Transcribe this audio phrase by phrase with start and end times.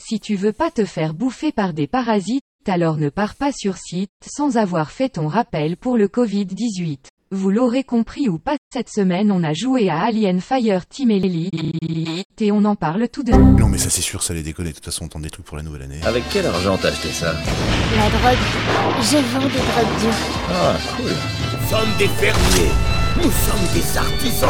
[0.00, 3.76] Si tu veux pas te faire bouffer par des parasites, alors ne pars pas sur
[3.76, 6.98] site, sans avoir fait ton rappel pour le Covid-18.
[7.32, 12.40] Vous l'aurez compris ou pas, cette semaine on a joué à Alien Fire Team Elite,
[12.40, 14.72] et on en parle tout de Non mais ça c'est sûr, ça les déconne, de
[14.72, 16.00] toute façon on tente des trucs pour la nouvelle année.
[16.04, 17.32] Avec quel argent t'as acheté ça?
[17.32, 18.38] La drogue.
[19.02, 20.14] Je vends des drogues dures.
[20.50, 21.10] Ah, cool.
[21.60, 22.97] Nous sommes des fermiers.
[23.22, 24.48] Nous sommes des artisans.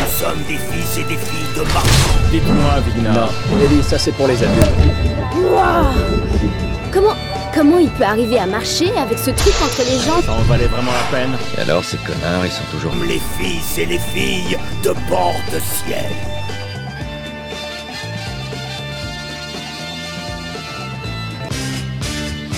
[0.00, 2.18] Nous sommes des fils et des filles de marchands.
[2.30, 3.12] Dites-moi, Vigna.
[3.12, 3.28] Non,
[3.64, 4.70] Ellie, ça c'est pour les adultes.
[5.36, 5.86] Waouh
[6.92, 7.14] Comment,
[7.54, 10.24] comment il peut arriver à marcher avec ce truc entre les jambes?
[10.24, 11.36] Ça en valait vraiment la peine.
[11.56, 12.92] Et alors, ces connards, ils sont toujours...
[13.06, 16.10] Les fils et les filles de bord de ciel.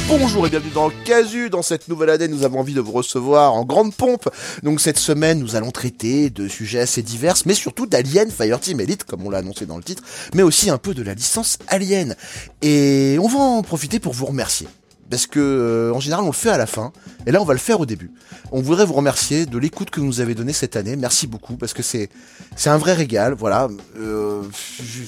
[0.08, 1.48] Bonjour et bienvenue dans Casu.
[1.48, 4.28] Dans cette nouvelle année, nous avons envie de vous recevoir en grande pompe.
[4.62, 9.04] Donc cette semaine, nous allons traiter de sujets assez divers, mais surtout d'Alien Fireteam Elite,
[9.04, 10.02] comme on l'a annoncé dans le titre,
[10.34, 12.14] mais aussi un peu de la licence Alien.
[12.60, 14.68] Et on va en profiter pour vous remercier.
[15.08, 16.90] Parce que euh, en général on le fait à la fin,
[17.26, 18.10] et là on va le faire au début.
[18.50, 20.96] On voudrait vous remercier de l'écoute que vous nous avez donnée cette année.
[20.96, 22.08] Merci beaucoup parce que c'est
[22.56, 23.34] c'est un vrai régal.
[23.34, 23.68] Voilà.
[23.98, 24.42] Euh,
[24.82, 25.02] je-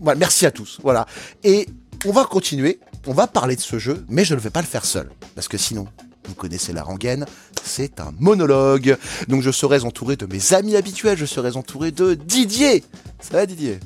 [0.00, 0.78] voilà, merci à tous.
[0.82, 1.06] Voilà.
[1.44, 1.68] Et
[2.04, 2.80] on va continuer.
[3.06, 5.48] On va parler de ce jeu, mais je ne vais pas le faire seul parce
[5.48, 5.86] que sinon.
[6.28, 7.24] Vous connaissez la rengaine,
[7.62, 8.96] c'est un monologue.
[9.28, 12.82] Donc je serai entouré de mes amis habituels, je serai entouré de Didier.
[13.20, 13.78] Ça va Didier?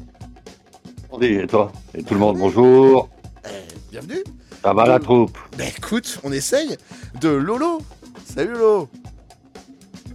[1.20, 1.70] Et toi?
[1.94, 3.10] Et tout le monde, bonjour.
[3.44, 3.50] Eh,
[3.90, 4.24] Bienvenue.
[4.62, 5.36] Ça va la troupe?
[5.58, 6.78] Ben écoute, on essaye.
[7.20, 7.82] De Lolo.
[8.24, 8.88] Salut Lolo.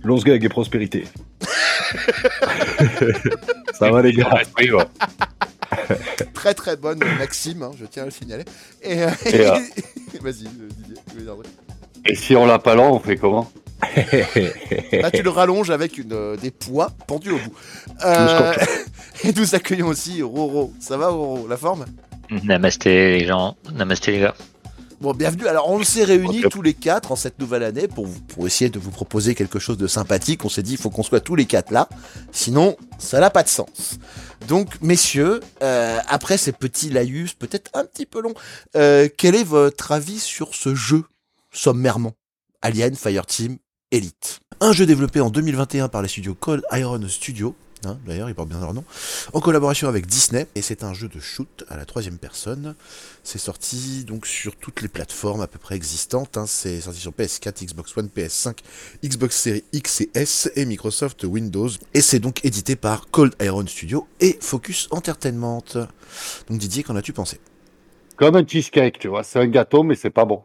[0.03, 1.03] Lance gag et prospérité.
[3.78, 4.42] Ça va les gars?
[6.34, 8.44] Très très bonne Maxime, hein, je tiens à le signaler.
[8.84, 9.52] Et, euh, Et, euh,
[10.22, 10.95] vas-y euh, Didier.
[11.09, 11.48] tu veux dire un truc?
[12.08, 13.52] Et si on l'a pas lent, on fait comment?
[14.92, 17.54] Là tu le rallonges avec une, euh, des poids pendus au bout.
[18.06, 18.54] Euh,
[19.23, 20.73] et nous accueillons aussi Roro.
[20.80, 21.48] Ça va Roro?
[21.48, 21.86] La forme?
[22.44, 24.36] Namasté les gens, namasté les gars.
[25.02, 25.46] Bon, bienvenue.
[25.48, 28.70] Alors, on s'est réunis tous les quatre en cette nouvelle année pour, vous- pour essayer
[28.70, 30.46] de vous proposer quelque chose de sympathique.
[30.46, 31.89] On s'est dit, il faut qu'on soit tous les quatre là.
[32.32, 34.00] Sinon, ça n'a pas de sens.
[34.48, 38.34] Donc, messieurs, euh, après ces petits laïus, peut-être un petit peu longs,
[38.78, 41.04] euh, quel est votre avis sur ce jeu,
[41.52, 42.14] sommairement?
[42.61, 43.58] Alien Fireteam
[43.92, 44.39] Elite.
[44.61, 47.54] Un jeu développé en 2021 par les studios Cold Iron Studio.
[47.86, 48.83] Hein, D'ailleurs, il porte bien leur nom.
[49.33, 50.47] En collaboration avec Disney.
[50.55, 52.75] Et c'est un jeu de shoot à la troisième personne.
[53.23, 56.37] C'est sorti donc sur toutes les plateformes à peu près existantes.
[56.37, 56.45] hein.
[56.45, 58.58] C'est sorti sur PS4, Xbox One, PS5,
[59.03, 61.69] Xbox Series X et S et Microsoft Windows.
[61.93, 65.63] Et c'est donc édité par Cold Iron Studio et Focus Entertainment.
[66.49, 67.39] Donc Didier, qu'en as-tu pensé?
[68.17, 69.23] Comme un cheesecake, tu vois.
[69.23, 70.43] C'est un gâteau, mais c'est pas bon.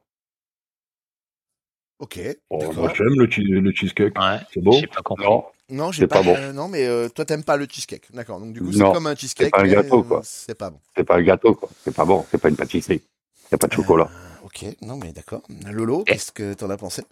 [1.99, 2.19] Ok.
[2.49, 2.73] Oh.
[2.73, 4.19] Moi j'aime le, che- le cheesecake.
[4.19, 5.25] Ouais, C'est bon j'ai pas compris.
[5.27, 6.35] Non, Non, j'ai c'est pas, pas bon.
[6.37, 8.13] euh, non, mais euh, toi t'aimes pas le cheesecake.
[8.13, 8.41] D'accord.
[8.41, 9.51] Donc du coup, c'est comme un cheesecake.
[9.51, 10.21] pas un gâteau, euh, quoi.
[10.25, 10.81] C'est pas bon.
[10.97, 11.69] c'est pas un gâteau, quoi.
[11.85, 12.27] C'est pas bon.
[12.31, 13.03] C'est pas une pâtisserie.
[13.51, 14.11] Y a pas de chocolat.
[14.45, 14.65] Ok.
[14.83, 15.43] Non, mais d'accord.
[15.71, 17.03] Lolo, qu'est-ce que t'en as pensé?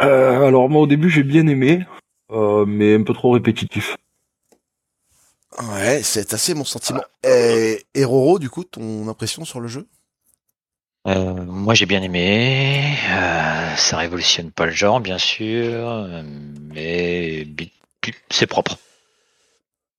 [0.00, 1.84] Euh, alors moi au début j'ai bien aimé,
[2.30, 3.96] euh, mais un peu trop répétitif.
[5.72, 7.02] Ouais, c'est assez mon sentiment.
[7.24, 9.88] Et, et Roro, du coup, ton impression sur le jeu?
[11.08, 12.94] Euh, moi j'ai bien aimé.
[13.10, 16.06] Euh, ça révolutionne pas le genre, bien sûr,
[16.74, 17.46] mais
[18.30, 18.76] c'est propre.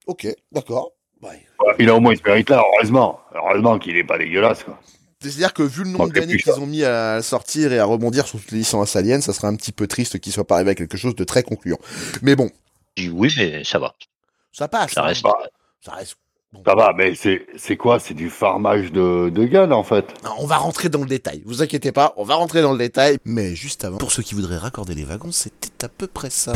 [0.06, 0.92] Ok, d'accord.
[1.22, 1.46] Ouais.
[1.80, 3.20] Il a au moins ce mérite-là, heureusement.
[3.34, 4.80] Heureusement qu'il est pas dégueulasse, quoi.
[5.22, 8.40] C'est-à-dire que vu le nombre d'années qu'ils ont mis à sortir et à rebondir sur
[8.40, 10.76] toutes les licences aliens, ça serait un petit peu triste qu'ils soient pas arrivés à
[10.76, 11.80] quelque chose de très concluant.
[12.22, 12.50] Mais bon,
[12.96, 13.96] Je dis oui, mais ça va.
[14.54, 14.94] ça passe.
[14.94, 15.08] Ça hein.
[15.08, 15.24] reste.
[15.24, 15.34] Bah,
[15.82, 16.16] Ça reste.
[16.54, 16.62] Bon.
[16.66, 18.00] ça va, mais c'est c'est quoi?
[18.00, 20.06] C'est du farmage de, de GAN, en fait.
[20.24, 21.42] Non, On va rentrer dans le détail.
[21.46, 23.18] Vous inquiétez pas, on va rentrer dans le détail.
[23.26, 26.54] Mais juste avant, pour ceux qui voudraient raccorder les wagons, c'était à peu près ça.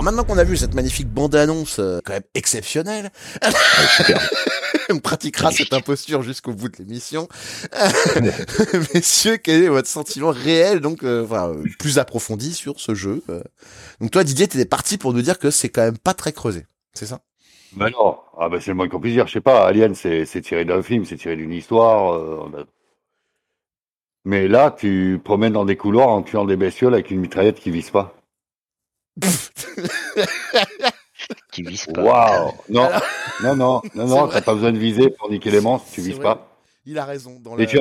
[0.00, 3.10] Alors, maintenant qu'on a vu cette magnifique bande-annonce, euh, quand même exceptionnelle,
[4.90, 7.28] on pratiquera cette imposture jusqu'au bout de l'émission.
[8.94, 13.22] Messieurs, quel est votre sentiment réel, donc, euh, enfin, euh, plus approfondi sur ce jeu
[14.00, 16.64] Donc toi, Didier, t'étais parti pour nous dire que c'est quand même pas très creusé,
[16.94, 17.20] c'est ça?
[17.76, 19.26] Ben non, ah ben c'est le moins qu'on puisse dire.
[19.26, 22.14] Je sais pas, Alien, c'est tiré d'un film, c'est tiré d'une histoire.
[22.14, 22.64] euh, a-
[24.24, 27.70] Mais là, tu promènes dans des couloirs en tuant des bestioles avec une mitraillette qui
[27.70, 28.16] vise pas.
[31.52, 32.02] Qui vise pas.
[32.02, 33.02] Waouh Non, Alors-
[33.42, 36.14] non, non, non, non, t'as pas besoin de viser pour niquer les monstres, tu vises
[36.14, 36.22] vrai.
[36.24, 36.56] pas.
[36.86, 37.38] Il a raison.
[37.40, 37.66] Dans Et la...
[37.66, 37.80] tu-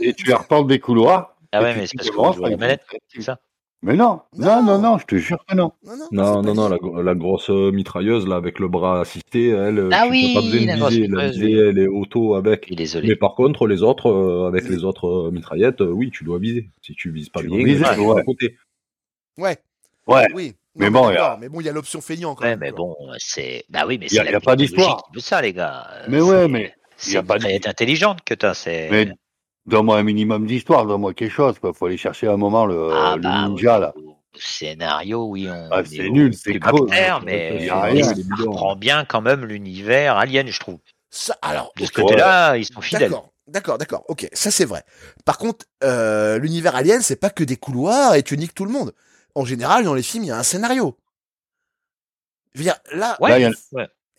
[0.00, 1.36] Et tu reparles des couloirs.
[1.52, 3.38] Ah ouais, tu mais c'est parce qu'on joue à la manette, c'est ça
[3.82, 4.62] Mais non, non, Non.
[4.62, 5.72] non, non, je te jure que non.
[6.12, 9.78] Non, non, Non, la, gro- la grosse euh, mitrailleuse, là, avec le bras assisté, elle,
[9.78, 11.06] euh, Ah tu oui, n'as pas besoin de viser.
[11.08, 11.52] La oui.
[11.70, 12.66] elle est auto avec.
[12.68, 13.08] Oui, désolé.
[13.08, 14.70] Mais par contre, les autres, euh, avec Oui.
[14.76, 16.68] les autres mitraillettes, euh, oui, tu dois viser.
[16.82, 18.20] Si tu vises pas Tu bien, dois viser, tu ouais.
[18.20, 18.56] à côté.
[19.38, 19.56] Ouais,
[20.06, 20.54] Ouais, oui.
[20.78, 22.60] Mais bon, il a- mais bon, il y a l'option feignant quand Ouais, même.
[22.60, 22.78] mais quoi.
[22.78, 23.64] bon, c'est.
[23.68, 25.02] Bah oui, mais c'est la y a pas d'histoire.
[25.14, 25.86] veut ça, les gars.
[26.08, 27.36] Mais ouais, mais y C'est a une pas
[27.66, 28.54] intelligente que t'as,
[28.90, 29.08] mais
[29.66, 31.72] donne-moi un minimum d'histoire, donne-moi quelque chose, quoi.
[31.72, 33.92] Faut aller chercher un moment le, Ah le bah, ninja, là.
[34.38, 35.68] Scénario, oui, on.
[35.70, 36.58] Ah, on c'est nul, c'est Y
[37.24, 38.50] mais bidon.
[38.52, 40.78] reprend bien quand même l'univers Alien, je trouve.
[41.10, 43.10] Ça, alors, De ce côté-là, ils sont fidèles.
[43.10, 44.04] D'accord, d'accord, d'accord.
[44.08, 44.82] Ok, ça c'est vrai.
[45.24, 48.70] Par contre, euh, l'univers alien, c'est pas que des couloirs et tu niques tout le
[48.72, 48.92] monde.
[49.38, 50.96] En général, dans les films, il y a un scénario.
[52.54, 53.44] Je veux dire, là, Ouais, Là, il y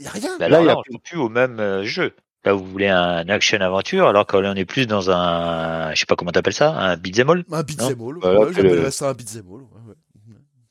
[0.07, 0.37] a- rien.
[0.39, 2.15] Bah Là, alors il y là, a on joue plus au même euh, jeu.
[2.45, 6.31] Là, vous voulez un action-aventure, alors qu'on est plus dans un, je sais pas comment
[6.31, 7.43] t'appelles ça, un beat'em all.
[7.51, 8.19] Un beat'em all.
[8.21, 9.63] Bah, là, ouais, j'appellerais le- ça un beat'em all.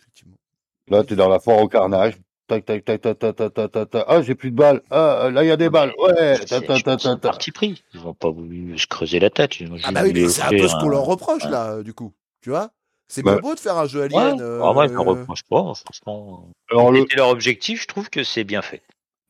[0.01, 0.37] Effectivement.
[0.89, 2.15] Là, t'es dans la foire au carnage.
[2.47, 4.05] Tac, tac, tac, tac, tac, tac, tac, tac, tac.
[4.09, 4.81] Ah, j'ai plus de balles.
[4.91, 5.93] Ah, là, il y a des balles.
[5.99, 7.21] Ouais, C'est- tac, tac, tac, tac, tac.
[7.21, 7.85] parti pris.
[7.93, 9.61] Ils ont pas voulu se creuser la tête.
[9.61, 12.15] Ils ont Ah bah oui, c'est un peu ce qu'on leur reproche là, du coup.
[12.41, 12.71] Tu vois?
[13.09, 14.41] C'est Bah, bien beau de faire un jeu Ouais, alien.
[14.41, 16.51] euh, ah ouais, je leur reproche pas, franchement.
[16.71, 18.83] Alors, le, leur objectif, je trouve que c'est bien fait.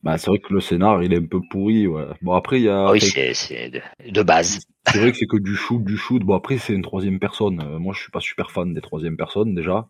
[0.03, 2.05] Bah, c'est vrai que le scénar, il est un peu pourri, ouais.
[2.21, 2.87] Bon, après, il y a.
[2.87, 4.59] Ah oui, c'est de, de base.
[4.91, 6.21] c'est vrai que c'est que du shoot, du shoot.
[6.23, 7.61] Bon, après, c'est une troisième personne.
[7.61, 9.87] Euh, moi, je suis pas super fan des troisième personnes, déjà.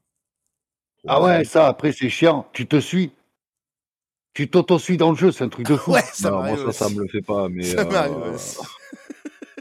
[1.08, 2.48] ah ouais, ça, après, c'est chiant.
[2.54, 3.12] Tu te suis.
[4.36, 5.92] Tu t'auto-suis dans le jeu, c'est un truc de fou.
[5.92, 6.96] Ouais, ça Non, moi, ça, ça aussi.
[6.96, 7.64] me le fait pas, mais.
[7.64, 8.38] Ça euh.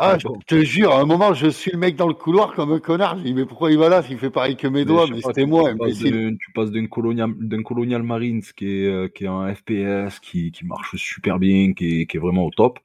[0.01, 2.73] Ah, je te jure, à un moment, je suis le mec dans le couloir comme
[2.73, 3.19] un connard.
[3.19, 5.45] Je dis, mais pourquoi il va là s'il fait pareil que mes doigts Mais c'était
[5.47, 6.13] moi, tu passes imbécile.
[6.31, 10.21] d'un- Tu passes d'un colonial, d'un colonial Marines qui est, euh, qui est un FPS
[10.21, 12.79] qui, qui marche super bien, qui est, qui est vraiment au top.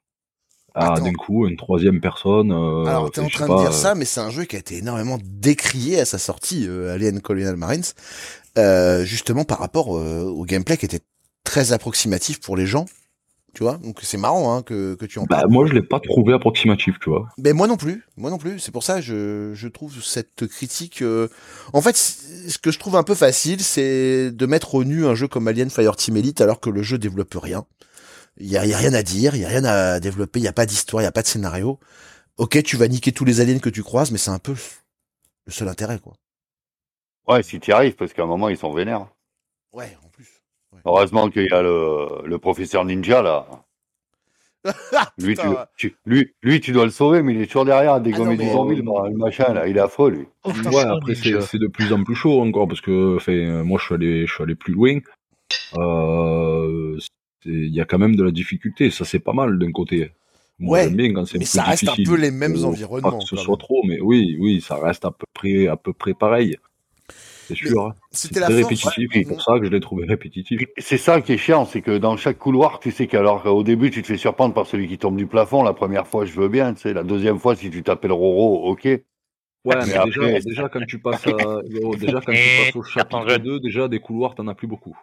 [0.76, 1.04] Ah, Attends.
[1.04, 2.50] d'un coup, une troisième personne.
[2.50, 4.58] euh, Alors, t'es en train de dire euh, ça, mais c'est un jeu qui a
[4.58, 7.84] été énormément décrié à sa sortie, euh, Alien Colonial Marines,
[8.58, 11.00] euh, justement par rapport euh, au gameplay qui était
[11.44, 12.86] très approximatif pour les gens.
[13.54, 16.00] Tu vois Donc c'est marrant hein, que, que tu en Bah, moi, je l'ai pas
[16.00, 17.28] trouvé approximatif, tu vois.
[17.38, 18.58] Mais moi non plus, moi non plus.
[18.58, 21.02] C'est pour ça que je, je trouve cette critique.
[21.02, 21.28] euh,
[21.72, 25.14] En fait, ce que je trouve un peu facile, c'est de mettre au nu un
[25.14, 27.64] jeu comme Alien Fireteam Elite alors que le jeu développe rien.
[28.38, 30.40] Il y a, il y a rien à dire, il y a rien à développer,
[30.40, 31.78] il y a pas d'histoire, il y a pas de scénario.
[32.36, 34.54] Ok, tu vas niquer tous les aliens que tu croises, mais c'est un peu
[35.46, 36.14] le seul intérêt, quoi.
[37.28, 39.06] Ouais, si t'y arrives, parce qu'à un moment, ils sont vénères.
[39.72, 39.96] Ouais.
[40.84, 43.46] Heureusement qu'il y a le, le professeur ninja, là.
[44.92, 45.46] Ah, Lui tu,
[45.76, 48.36] tu- lui, lui, tu dois le sauver, mais il est toujours derrière à dégommer Ah
[48.36, 49.68] non, du zombie, le, machin, là.
[49.68, 50.24] Il est affreux, lui.
[50.44, 53.78] Oh, ouais, après, c'est de plus en plus chaud encore, parce que enfin, euh, moi,
[53.80, 54.98] je suis allé, je suis allé plus loin.
[55.76, 56.98] Euh,
[57.46, 60.10] Il y a quand même de la difficulté, ça c'est pas mal d'un côté.
[60.58, 63.18] Moi, Ouais, j'aime bien quand c'est mais ça reste un peu les mêmes environnements, Pas
[63.18, 63.66] que ce soit même.
[63.66, 66.56] trop, mais oui, oui, ça reste à peu près, à peu près pareil.
[67.46, 67.86] C'est sûr.
[67.86, 67.94] hein.
[68.10, 69.22] C'est C'était la répétitif, ouais.
[69.22, 70.62] c'est pour ça que je l'ai trouvé répétitif.
[70.78, 73.90] C'est ça qui est chiant, c'est que dans chaque couloir, tu sais qu'alors au début,
[73.90, 75.62] tu te fais surprendre par celui qui tombe du plafond.
[75.62, 76.92] La première fois, je veux bien, tu sais.
[76.94, 78.84] La deuxième fois, si tu t'appelles Roro, ok.
[78.84, 79.00] Ouais,
[79.64, 81.30] mais, Mais déjà, après- déjà, quand tu passes, à-
[81.66, 83.42] yo, déjà, quand tu passes au chapitre jaune.
[83.42, 84.96] 2, déjà, des couloirs, t'en as plus beaucoup.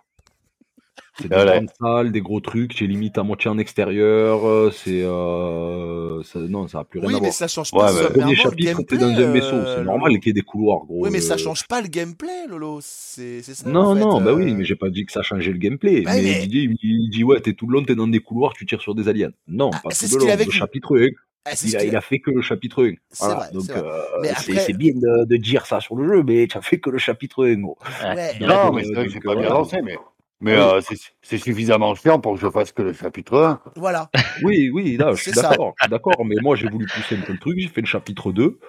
[1.22, 1.51] C'est des Voilà.
[1.58, 6.22] grandes salles, des gros trucs, tu es limite à moitié en extérieur, euh, c'est, euh,
[6.24, 7.34] ça- non, ça a plus rien Oui, à mais voir.
[7.34, 8.98] ça change Ouais, pas mais- Le premier chapitre, t'es gameplay.
[8.98, 11.04] dans un vaisseau, euh, c'est normal qu'il y ait des couloirs, gros.
[11.06, 12.80] Oui, mais ça euh, change pas le gameplay, Lolo.
[12.82, 13.70] C'est ça.
[13.70, 16.06] Non, en fait, non, bah oui, mais j'ai pas dit que ça changeait le gameplay.
[16.06, 18.20] Ouais, mais, mais- Didier, il, il dit, ouais, t'es tout le long, t'es dans des
[18.20, 19.32] couloirs, tu tires sur des aliens.
[19.48, 20.36] Non, Ah, pas c'est tout le long.
[20.46, 21.08] Le chapitre 1,
[21.44, 22.94] Ah, il a, qu'il il a fait que le chapitre 1.
[23.10, 25.96] C'est Voilà, vrai, donc euh, Mais c'est après- c'est bien de, de dire ça sur
[25.96, 27.78] le jeu, mais tu as fait que le chapitre 1, gros.
[28.04, 28.38] Ouais.
[28.42, 29.96] Non, mais c'est vrai que c'est pas bien lancé, mais,
[30.42, 30.60] mais Oui.
[30.62, 30.82] euh,
[31.22, 33.62] c'est suffisamment chiant pour que je fasse que le chapitre 1.
[33.78, 34.10] Voilà.
[34.44, 35.56] Oui, oui, là, je suis C'est ça.
[35.90, 38.60] d'accord, mais moi j'ai voulu pousser un peu le truc, j'ai fait le chapitre 2,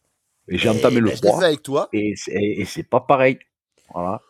[0.48, 1.88] et j'ai entamé le ben, Je l'ai 3, fait avec toi.
[1.92, 2.14] et
[2.66, 3.38] c'est pas pareil.
[3.92, 4.20] Voilà.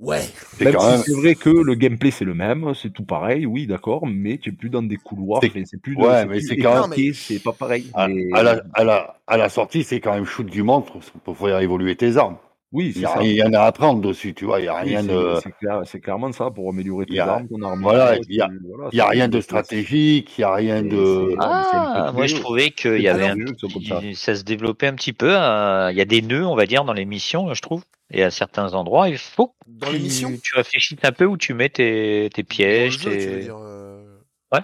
[0.00, 0.20] Ouais.
[0.56, 1.02] C'est Même si même.
[1.04, 4.50] c'est vrai que le gameplay c'est le même, c'est tout pareil, oui, d'accord, mais tu
[4.50, 7.42] es plus dans des couloirs, C'est- plus de, Ouais, c'est mais c'est quand même- c'est
[7.42, 7.90] pas pareil.
[7.94, 10.98] À, mais- à la, à, la, à la sortie, c'est quand même shoot du monstre
[11.24, 12.36] pour faire évoluer tes armes.
[12.70, 13.18] Oui, Il c'est y, a ça.
[13.20, 14.60] rien- il y en a à prendre dessus, tu vois.
[14.60, 17.32] Il y a rien c'est- de, c'est clair- c'est clairement ça pour améliorer tes a-
[17.32, 17.82] armes, ton armure.
[17.88, 21.34] voilà, il y a- voilà, y a rien de stratégique, il y a rien de.
[21.40, 24.34] Ah, moi je les trouvais qu'il y avait un les comme ça.
[24.36, 25.30] se développait un petit peu.
[25.34, 27.84] euh, Il y a des nœuds, on va dire, dans les missions, je trouve.
[28.10, 31.36] Et à certains endroits, il faut que Dans tu, l'émission tu réfléchisses un peu où
[31.38, 32.98] tu mets tes, tes Dans le pièges.
[32.98, 33.40] jeu, tu veux tes...
[33.44, 33.56] dire.
[33.58, 34.18] euh,
[34.52, 34.60] Ouais.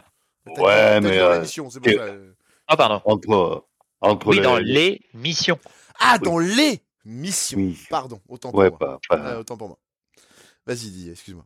[0.59, 1.63] Ouais, mais, dans euh, et- ça.
[2.03, 2.33] euh.
[2.69, 3.01] Ah, pardon.
[3.07, 3.65] Entre,
[4.03, 5.59] entre Oui, les, dans les missions.
[6.01, 7.59] Ah, dans les missions.
[7.59, 7.79] Oui.
[7.91, 8.79] Pardon, autant pour Ouais, moi.
[8.79, 9.79] pas, pas- Ouais, autant pour moi.
[10.67, 11.45] Vas-y, dis, excuse-moi.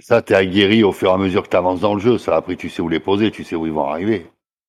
[0.00, 2.18] Ça, t'es aguerri au fur et à mesure que t'avances dans le jeu.
[2.18, 4.26] Ça, après, tu sais où les poser, tu sais où ils vont arriver.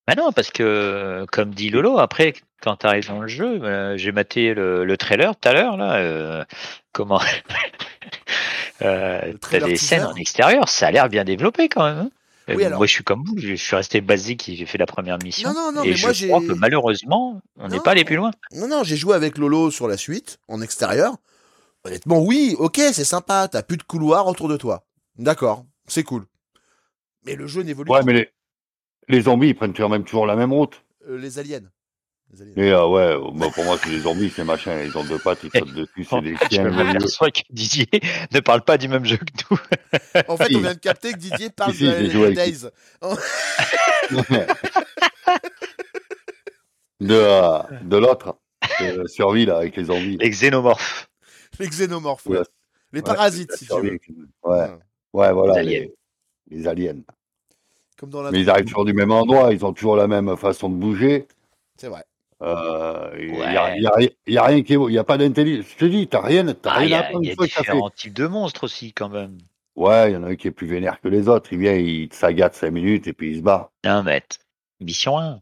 [0.08, 3.98] Bah non, parce que, comme dit Lolo, après, quand tu arrives dans le jeu, euh,
[3.98, 5.96] j'ai maté le, le trailer tout à l'heure, là.
[5.96, 6.44] euh,
[6.92, 7.20] comment
[8.84, 11.98] euh, T'as des scènes en extérieur, ça a l'air bien développé quand même.
[11.98, 12.10] hein.
[12.48, 14.86] Oui, Euh, alors- Moi, je suis comme vous, je suis resté basique, j'ai fait la
[14.86, 15.50] première mission.
[15.50, 18.04] Non, non, non, et mais je moi, j'ai- crois que malheureusement, on n'est pas allé
[18.06, 18.32] plus loin.
[18.52, 21.16] Non, non, j'ai joué avec Lolo sur la suite, en extérieur.
[21.84, 24.86] Honnêtement, oui, ok, c'est sympa, t'as plus de couloir autour de toi.
[25.18, 26.26] D'accord, c'est cool.
[27.26, 28.06] Mais le jeu n'évolue Ouais, pas.
[28.06, 28.30] mais les,
[29.08, 30.84] les zombies, ils prennent quand même toujours la même route.
[31.08, 31.62] Euh, les aliens.
[32.58, 34.82] Et euh, ouais, bah, pour moi, c'est des zombies, c'est machin.
[34.84, 36.64] Ils ont deux pattes, ils sautent dessus, c'est des Je chiens.
[36.66, 37.88] me m'aperçois que Didier
[38.34, 39.58] ne parle pas du même jeu que nous.
[40.28, 42.66] En fait, on vient de capter que Didier parle Si, si, de Days.
[47.02, 48.38] de euh, de l'autre,
[49.08, 50.18] survie, là, avec les zombies.
[50.20, 51.10] Les xénomorphes.
[51.60, 52.40] Les xénomorphes, ouais.
[52.40, 52.44] Ouais.
[52.94, 53.80] Les Ouais, parasites, la si tu veux.
[53.90, 54.08] avec-
[54.44, 54.70] Ouais, Ouais.
[55.14, 55.62] ouais, voilà.
[55.62, 55.88] Les Les, aliens.
[56.52, 57.02] les aliens.
[57.98, 58.32] Comme dans la.
[58.32, 61.28] Mais ils arrivent toujours du même endroit, ils ont toujours la même façon de bouger.
[61.78, 62.04] C'est vrai.
[62.42, 63.46] Euh, il y Ouais.
[63.46, 65.66] a, y a- il y a rien qui est, il y a pas d'intelligence.
[65.72, 67.36] Je te dis, t'as rien, t'as Ah, il y rien à apprendre il y a
[67.46, 69.38] différents types de monstres aussi, quand même.
[69.76, 71.52] Ouais, il y en a un qui est plus vénère que les autres.
[71.54, 73.72] Il vient, il s'agate 5 minutes et puis il se barre.
[73.86, 74.22] Non, mais
[74.82, 75.40] mission 1,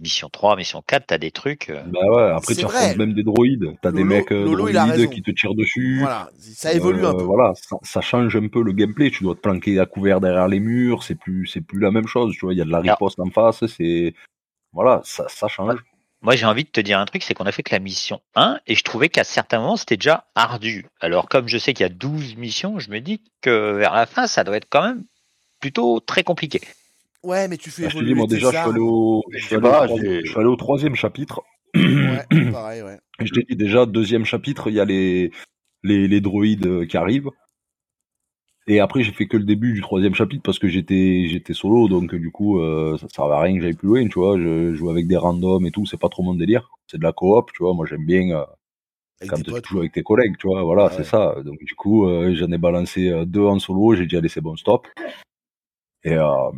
[0.00, 1.68] mission 3, mission 4, t'as des trucs.
[1.70, 3.76] euh, Bah ouais, après tu affrontes même des droïdes.
[3.82, 5.98] T'as des Lolo- mecs euh, Lolo, droïdes qui te tirent dessus.
[6.00, 7.22] Voilà, ça évolue Euh, un peu.
[7.22, 9.10] Voilà, ça, ça change un peu le gameplay.
[9.10, 11.02] Tu dois te planquer à couvert derrière les murs.
[11.04, 12.34] C'est plus, c'est plus la même chose.
[12.34, 13.64] Tu vois, il y a de la Alors- riposte en face.
[13.66, 14.14] C'est,
[14.72, 15.78] voilà, ça, ça change.
[16.22, 18.20] Moi, j'ai envie de te dire un truc, c'est qu'on a fait que la mission
[18.34, 20.86] 1, et je trouvais qu'à certains moments, c'était déjà ardu.
[21.00, 24.06] Alors, comme je sais qu'il y a 12 missions, je me dis que vers la
[24.06, 25.04] fin, ça doit être quand même
[25.60, 26.60] plutôt très compliqué.
[27.22, 29.22] Ouais, mais tu fais Bah, je te évoluer dis, moi déjà, je suis, allé au,
[29.30, 31.42] Je suis allé au je suis allé au troisième chapitre.
[31.74, 32.98] Ouais, pareil, ouais.
[33.20, 35.32] Et je t'ai dit déjà, deuxième chapitre, il y a les,
[35.82, 37.30] les, les droïdes euh, qui arrivent.
[38.68, 41.86] Et après, j'ai fait que le début du troisième chapitre parce que j'étais, j'étais solo,
[41.88, 44.38] donc du coup, euh, ça servait à rien que j'aille plus loin, tu vois.
[44.38, 46.68] Je jouais avec des randoms et tout, c'est pas trop mon délire.
[46.88, 47.74] C'est de la coop, tu vois.
[47.74, 48.44] Moi, j'aime bien euh,
[49.28, 50.62] quand tu joues avec tes collègues, tu vois.
[50.64, 51.04] Voilà, Ah c'est ouais.
[51.04, 51.36] ça.
[51.44, 53.94] Donc du coup, euh, j'en ai balancé euh, deux en solo.
[53.94, 54.88] J'ai dit allez, c'est bon, stop.
[56.04, 56.50] Et euh,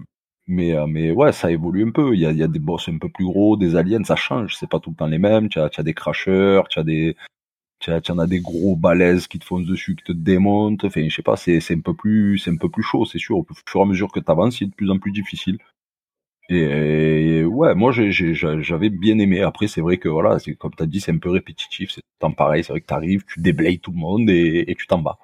[0.47, 2.15] mais euh, mais ouais, ça évolue un peu.
[2.15, 4.17] Il y a, il y a des boss un peu plus gros, des aliens, ça
[4.17, 4.57] change.
[4.57, 5.49] C'est pas tout le temps les mêmes.
[5.51, 7.17] Tu as, tu as des crashers, tu as des
[7.79, 10.85] tu en as des gros balaises qui te foncent dessus, qui te démontent.
[10.85, 13.19] Enfin, je sais pas, c'est c'est un peu plus c'est un peu plus chaud, c'est
[13.19, 13.39] sûr.
[13.39, 15.59] Au fur et à mesure que tu avances, c'est de plus en plus difficile.
[16.51, 16.61] Et,
[17.41, 19.43] et ouais, moi j'avais bien aimé.
[19.43, 21.91] Après, c'est vrai que voilà, c'est comme tu as dit, c'est un peu répétitif.
[21.91, 22.65] C'est tout le temps pareil.
[22.65, 25.19] C'est vrai que tu arrives, tu déblayes tout le monde et, et tu t'en vas.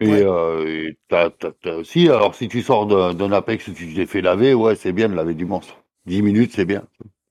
[0.00, 0.22] Et Ouais.
[0.24, 1.30] euh, t'as,
[1.76, 5.08] aussi, alors si tu sors d'un, Apex où tu t'es fait laver, ouais, c'est bien
[5.08, 5.76] de laver du monstre.
[6.06, 6.86] 10 minutes, c'est bien.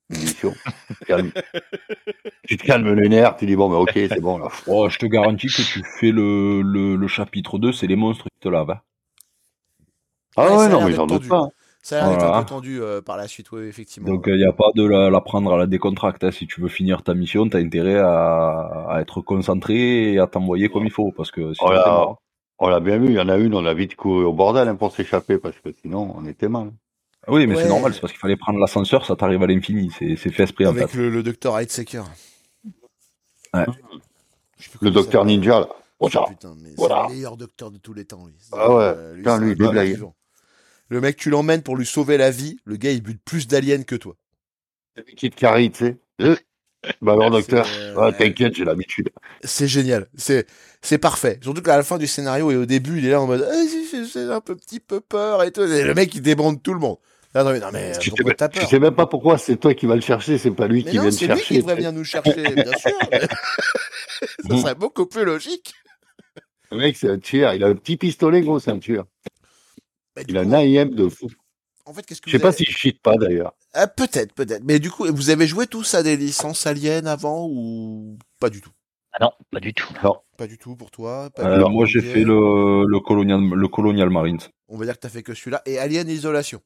[0.10, 0.54] Mission.
[2.50, 4.50] Tu te calmes les nerfs, tu dis bon, mais ok, c'est bon là.
[4.66, 8.26] Oh, je te garantis que tu fais le, le, le chapitre 2, c'est les monstres
[8.26, 8.72] qui te lavent.
[8.72, 8.82] hein.
[10.36, 11.50] Ah Ouais, non, mais j'en doute pas.
[11.82, 12.40] Ça a l'air d'être un Voilà.
[12.40, 14.10] peu tendu euh, par la suite, oui, effectivement.
[14.10, 16.24] Donc il n'y a pas de la, la prendre à la décontracte.
[16.24, 16.32] hein.
[16.32, 20.28] Si tu veux finir ta mission, tu as intérêt à, à être concentré et à
[20.28, 21.12] t'envoyer comme il faut.
[21.12, 22.18] Parce que sinon, Oh
[22.60, 24.68] on l'a bien vu, il y en a une, on a vite couru au bordel
[24.70, 26.72] hein, pour s'échapper parce que sinon on était mal.
[27.28, 27.62] Ah Oui, mais Ouais.
[27.62, 29.92] c'est normal, c'est parce qu'il fallait prendre l'ascenseur, ça t'arrive à l'infini.
[29.98, 30.94] C'est c'est fait esprit en Avec fait.
[30.94, 32.06] le, le docteur Heidseeker.
[33.54, 33.66] Ouais.
[34.58, 35.26] Plus Le docteur.
[35.26, 35.68] Ninja, là.
[36.00, 36.28] Oh, Voilà.
[36.30, 37.04] putain, mais Voilà.
[37.04, 38.36] c'est le meilleur docteur de tous les temps, lui.
[38.52, 38.84] Ah ouais.
[38.84, 40.04] Euh, Putain, c'est lui, il.
[40.90, 42.58] Le mec, tu l'emmènes pour lui sauver la vie.
[42.66, 44.16] Le gars, il bute plus d'aliens que toi.
[44.96, 46.38] Petite carie, tu sais.
[47.02, 49.10] Bah alors, docteur, C'est, euh, ah, t'inquiète, j'ai l'habitude.
[49.44, 50.08] C'est génial.
[50.16, 50.48] C'est,
[50.82, 51.38] c'est parfait.
[51.44, 53.54] Surtout qu'à la fin du scénario et au début, il est là en mode, Ah,
[53.92, 55.64] j'ai j'ai un peu, petit peu peur et tout.
[55.64, 56.96] Et le mec, il débande tout le monde.
[57.36, 59.86] Là, non, mais, non, mais Tu sais, tu sais même pas pourquoi c'est toi qui
[59.86, 61.54] vas le chercher, c'est pas lui Mais qui non, vient te c'est lui chercher.
[61.56, 62.92] qui devrait venir nous chercher, bien sûr.
[64.50, 65.74] Ça serait beaucoup plus logique.
[66.72, 67.54] Le mec, c'est un tueur.
[67.54, 69.06] Il a un petit pistolet, gros, c'est un tueur.
[70.16, 71.28] Bah, Il a coup, un AIM de fou.
[71.86, 73.54] En fait, qu'est-ce que Je sais vous pas avez- s'il cheat pas d'ailleurs.
[73.74, 74.64] Ah, peut-être, peut-être.
[74.64, 78.62] Mais du coup, vous avez joué tous à des licences aliens avant ou pas du
[78.62, 78.72] tout?
[79.14, 79.92] Ah non, pas du tout.
[80.38, 84.10] Pas du tout pour toi pas tout moi j'ai fait le, le, colonial, le Colonial
[84.10, 84.40] Marines.
[84.68, 85.62] On va dire que t'as fait que celui-là.
[85.66, 86.62] Et Alien Isolation.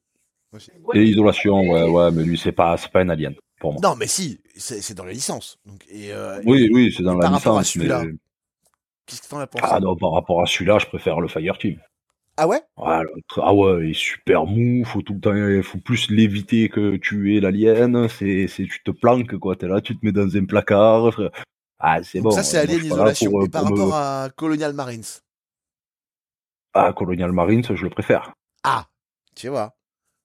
[0.94, 3.82] Et isolation, ouais, ouais, mais lui c'est pas, pas un alien pour moi.
[3.82, 5.58] Non, mais si, c'est dans les licences.
[5.66, 7.76] Donc, et, euh, Oui, oui, c'est dans la par rapport à licence.
[7.76, 7.84] Mais...
[7.84, 8.04] celui-là,
[9.06, 9.64] Qu'est-ce que t'en as pensé?
[9.66, 11.78] Ah non, par rapport à celui-là, je préfère le Fireteam.
[12.36, 12.64] Ah ouais?
[12.76, 13.02] Ah,
[13.36, 16.96] ah ouais, il est super mou, faut tout le temps, il faut plus l'éviter que
[16.96, 21.12] tuer l'alien, c'est, tu te planques, quoi, t'es là, tu te mets dans un placard,
[21.12, 21.30] frère.
[21.78, 22.30] Ah, c'est bon.
[22.30, 23.30] ça, c'est moi, Alien Isolation.
[23.30, 25.04] pour, Et par me- rapport à Colonial Marines?
[26.72, 28.32] Ah, Colonial Marines, je le préfère.
[28.62, 28.88] Ah,
[29.34, 29.74] tu vois.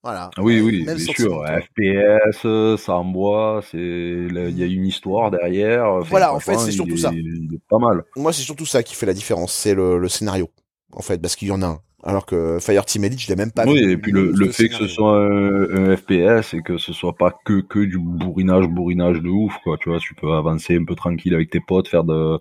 [0.02, 0.30] Voilà.
[0.38, 1.44] Oui, Euh, oui, bien sûr.
[1.46, 5.86] FPS, euh, ça envoie, c'est, il y a une histoire derrière.
[5.88, 7.12] enfin, Voilà, en fait, c'est surtout est- ça.
[7.14, 8.04] Il est pas mal.
[8.16, 10.50] Moi, c'est surtout ça qui fait la différence, c'est le, le scénario,
[10.94, 11.80] en fait, parce qu'il y en a un.
[12.02, 13.92] Alors que Fireteam Elite, je l'ai même pas oui, vu.
[13.92, 17.38] et puis le, fait que ce soit un, un FPS et que ce soit pas
[17.44, 19.78] que, que du bourrinage, bourrinage de ouf, quoi.
[19.78, 22.40] Tu vois, tu peux avancer un peu tranquille avec tes potes, faire de,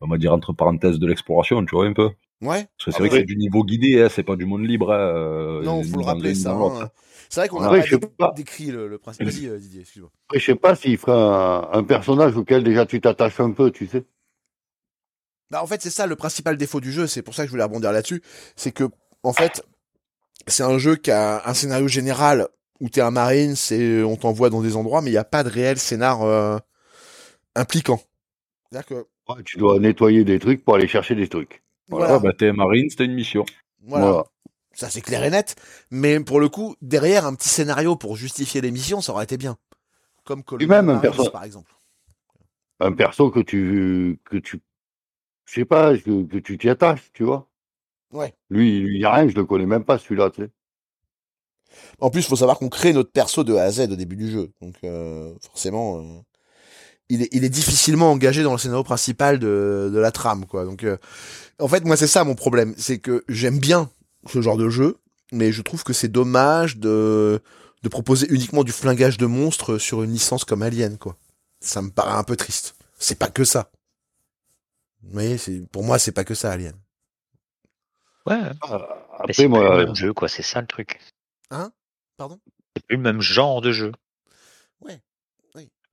[0.00, 2.10] on va dire entre parenthèses, de l'exploration, tu vois, un peu.
[2.42, 2.68] Ouais.
[2.76, 3.20] Parce que c'est Ah vrai que ouais.
[3.20, 4.92] c'est du niveau guidé, hein, c'est pas du monde libre.
[4.92, 6.52] Hein, euh, Non, faut le rappeler, ça.
[6.54, 6.82] l'autre.
[6.82, 6.90] hein.
[7.28, 8.32] C'est vrai qu'on pas, je pas.
[8.34, 9.24] décrit le, le principe.
[9.24, 10.10] Vas-y, euh, Didier, excuse-moi.
[10.28, 13.70] Après, je sais pas s'il ferait un, un personnage auquel déjà tu t'attaches un peu,
[13.70, 14.06] tu sais.
[15.50, 17.06] Bah, en fait, c'est ça le principal défaut du jeu.
[17.06, 18.22] C'est pour ça que je voulais rebondir là-dessus.
[18.56, 18.84] C'est que,
[19.22, 19.62] en fait,
[20.48, 22.48] c'est un jeu qui a un scénario général
[22.80, 25.44] où t'es un marine, c'est on t'envoie dans des endroits, mais il n'y a pas
[25.44, 26.58] de réel scénar euh,
[27.56, 28.00] impliquant.
[28.70, 31.62] C'est-à-dire que Ouais, tu dois nettoyer des trucs pour aller chercher des trucs.
[31.90, 33.44] Voilà, bah, t'es marine, c'était une mission.
[33.82, 34.06] voilà.
[34.06, 34.24] voilà.
[34.72, 35.56] ça c'est clair et net.
[35.90, 39.56] Mais pour le coup, derrière un petit scénario pour justifier l'émission, ça aurait été bien.
[40.24, 41.72] Comme Colonial même un perso- par exemple.
[42.80, 44.60] Un perso que tu, que tu,
[45.46, 47.48] je sais pas, que, que tu t'y attaches, tu vois.
[48.12, 48.34] Ouais.
[48.48, 50.50] Lui, lui, y a rien, je le connais même pas, celui-là, tu sais.
[52.00, 54.28] En plus, faut savoir qu'on crée notre perso de A à Z au début du
[54.28, 54.52] jeu.
[54.60, 56.20] Donc euh, forcément, euh,
[57.10, 60.64] il, est, il est difficilement engagé dans le scénario principal de, de la trame, quoi.
[60.64, 60.96] Donc euh,
[61.58, 62.74] en fait, moi, c'est ça mon problème.
[62.78, 63.90] C'est que j'aime bien
[64.26, 64.96] ce genre de jeu,
[65.32, 67.42] mais je trouve que c'est dommage de,
[67.82, 71.16] de proposer uniquement du flingage de monstres sur une licence comme Alien, quoi.
[71.60, 72.74] Ça me paraît un peu triste.
[72.98, 73.70] C'est pas que ça.
[75.02, 76.74] Vous voyez, c'est, pour moi, c'est pas que ça, Alien.
[78.26, 78.40] Ouais.
[78.62, 80.28] Ah, Après, c'est pas moi, le même jeu, quoi.
[80.28, 81.00] C'est ça le truc.
[81.50, 81.72] Hein?
[82.16, 82.38] Pardon?
[82.76, 83.92] C'est plus le même genre de jeu.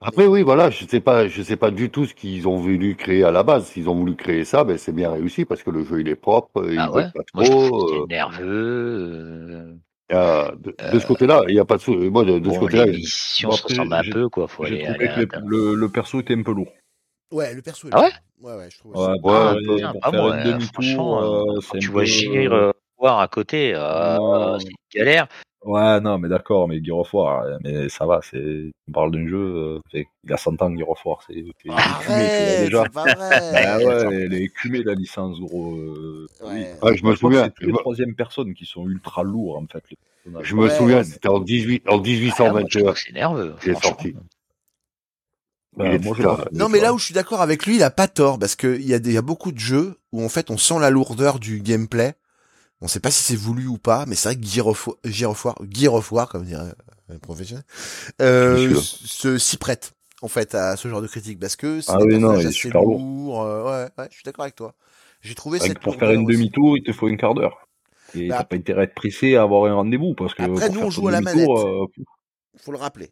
[0.01, 2.95] Après, oui, voilà, je sais pas, je sais pas du tout ce qu'ils ont voulu
[2.95, 3.65] créer à la base.
[3.67, 6.15] S'ils ont voulu créer ça, ben, c'est bien réussi parce que le jeu, il est
[6.15, 7.07] propre, il Ah ouais?
[7.13, 7.87] pas Moi, je trop.
[7.87, 9.79] qu'il euh, est nerveux.
[10.11, 12.39] y a- de, de ce côté-là, il y a pas de sou- Moi, de, Euh,
[12.39, 14.47] de ce bon, côté-là, les missions Bon, se après, ressemblent un peu, quoi.
[14.47, 16.71] Faut aller, trouvé aller que le, le perso était un peu lourd.
[17.31, 17.87] Ouais, le perso.
[17.89, 18.11] est Ah ouais?
[18.11, 18.19] bien.
[18.39, 18.93] Ouais, ouais, je trouve.
[18.95, 21.87] Ouais, pour, Ah, euh, putain, pour pas moi, un euh, demi-tour, franchement, euh, Quand tu
[21.87, 21.91] peu...
[21.91, 25.27] vois Gir euh, voir à côté, euh, c'est une galère.
[25.67, 29.11] Ouais, non, mais d'accord, mais Gear of War, euh, mais ça va, c'est, on parle
[29.11, 29.79] d'un jeu, euh,
[30.23, 32.83] il a 100 ans, Gear of War, c'est, c'est écumé, tu vois, Arrête, déjà.
[32.83, 33.41] c'est pas vrai.
[33.65, 35.75] Ah ouais, elle est écumée, la licence, gros.
[35.75, 36.47] euh, Ouais.
[36.81, 36.89] oui.
[36.89, 37.51] Ouais, je me souviens.
[37.59, 40.47] C'est les me- troisième personnes qui sont ultra lourds, en fait, les personnages.
[40.47, 42.79] je me Ouais, souviens, c'était en 18, en Ah, moi, je 1821.
[42.79, 43.53] trouve que c'est nerveux.
[43.61, 43.89] Il est franchement.
[43.89, 44.15] sorti.
[45.75, 46.15] Bah, moi,
[46.53, 48.75] Non, mais là où je suis d'accord avec lui, il a pas tort, parce que
[48.79, 50.79] il y, a des- il y a beaucoup de jeux où en fait on sent
[50.79, 52.15] la lourdeur du gameplay.
[52.81, 55.31] On sait pas si c'est voulu ou pas, mais c'est vrai que Gear of, Gear
[55.31, 56.73] of War, Gear of War, comme dirait
[57.09, 57.63] un professionnel,
[58.21, 61.99] euh, se s'y prête en fait à ce genre de critique, parce que c'est Ah
[62.01, 63.41] oui, non, il est super lourd.
[63.41, 64.73] euh, ouais, ouais, je suis d'accord avec toi.
[65.21, 67.67] J'ai trouvé cette pour faire une demi-tour, il te faut une quart d'heure.
[68.15, 70.69] Et Bah, t'as pas intérêt à être pressé à avoir un rendez-vous, parce que Après,
[70.69, 71.49] nous, on joue à la manette.
[71.49, 71.85] euh,
[72.57, 73.11] Faut le rappeler.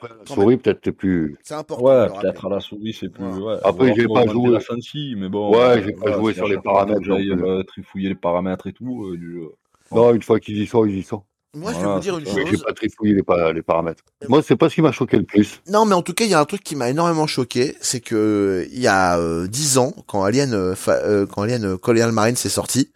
[0.00, 1.36] Après, la souris, peut-être t'es plus.
[1.42, 1.84] C'est important.
[1.84, 3.24] Ouais, peut-être à la souris, c'est plus.
[3.24, 3.56] Voilà.
[3.58, 3.62] Ouais.
[3.64, 4.50] Après, j'ai pas joué.
[4.50, 5.50] la sensi, mais bon.
[5.52, 7.32] Ouais, euh, j'ai pas joué c'est sur les paramètres non plus.
[7.44, 9.06] euh, trifouiller les paramètres et tout.
[9.06, 9.48] euh, du jeu.
[9.92, 11.24] Non, une fois qu'ils y sont, ils y sont.
[11.54, 12.50] Moi, je vais vous dire c'est une chose.
[12.50, 14.04] j'ai pas trifouillé les, pa- les paramètres.
[14.28, 15.62] Moi, c'est pas ce qui m'a choqué le plus.
[15.66, 18.00] Non, mais en tout cas, il y a un truc qui m'a énormément choqué, c'est
[18.00, 21.76] que il y a euh, 10 ans, quand Alien, euh, fa- euh, quand Alien euh,
[21.78, 22.92] Colonial Marine s'est sorti,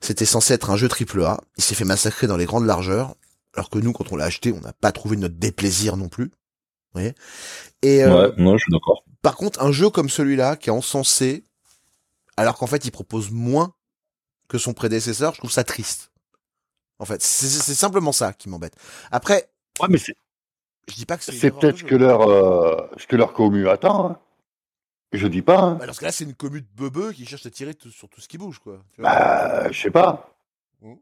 [0.00, 1.40] c'était censé être un jeu triple A.
[1.56, 3.14] Il s'est fait massacrer dans les grandes largeurs,
[3.54, 6.32] alors que nous, quand on l'a acheté, on n'a pas trouvé notre déplaisir non plus.
[6.94, 7.14] Vous voyez
[7.82, 9.04] Et euh, Ouais, non, je suis d'accord.
[9.22, 11.44] par contre, un jeu comme celui-là, qui est encensé,
[12.36, 13.74] alors qu'en fait, il propose moins
[14.48, 16.10] que son prédécesseur, je trouve ça triste.
[16.98, 18.74] En fait, c'est simplement ça qui m'embête.
[19.10, 19.48] Après,
[19.80, 20.14] Ouais, mais c'est
[20.88, 21.50] je dis pas que c'est.
[21.50, 24.10] peut-être que leur, euh, que leur commu attend.
[24.10, 24.18] Hein.
[25.12, 25.60] Je dis pas.
[25.60, 25.74] Hein.
[25.76, 28.08] Bah, parce que là, c'est une commune de bebeux qui cherche à tirer tout- sur
[28.08, 28.82] tout ce qui bouge, quoi.
[28.94, 30.34] Tu vois Bah, je sais pas.
[30.82, 30.94] Mm.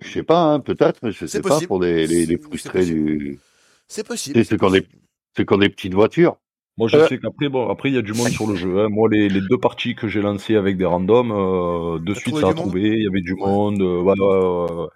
[0.00, 1.68] Je sais pas, hein, peut-être, je C'est sais pas, possible.
[1.68, 3.40] pour les, les, frustrés du.
[3.88, 4.44] C'est possible.
[4.44, 6.36] Ceux qui ont des- petites voitures.
[6.78, 7.06] Moi, je Euh.
[7.08, 8.80] sais qu'après, bon, après, il y a du monde sur le jeu.
[8.80, 8.88] hein.
[8.90, 12.48] Moi, les, les deux parties que j'ai lancées avec des randoms, euh, de suite, ça
[12.48, 12.82] a trouvé.
[12.82, 13.80] Il y avait du monde.
[13.80, 14.86] euh, ouais, ouais.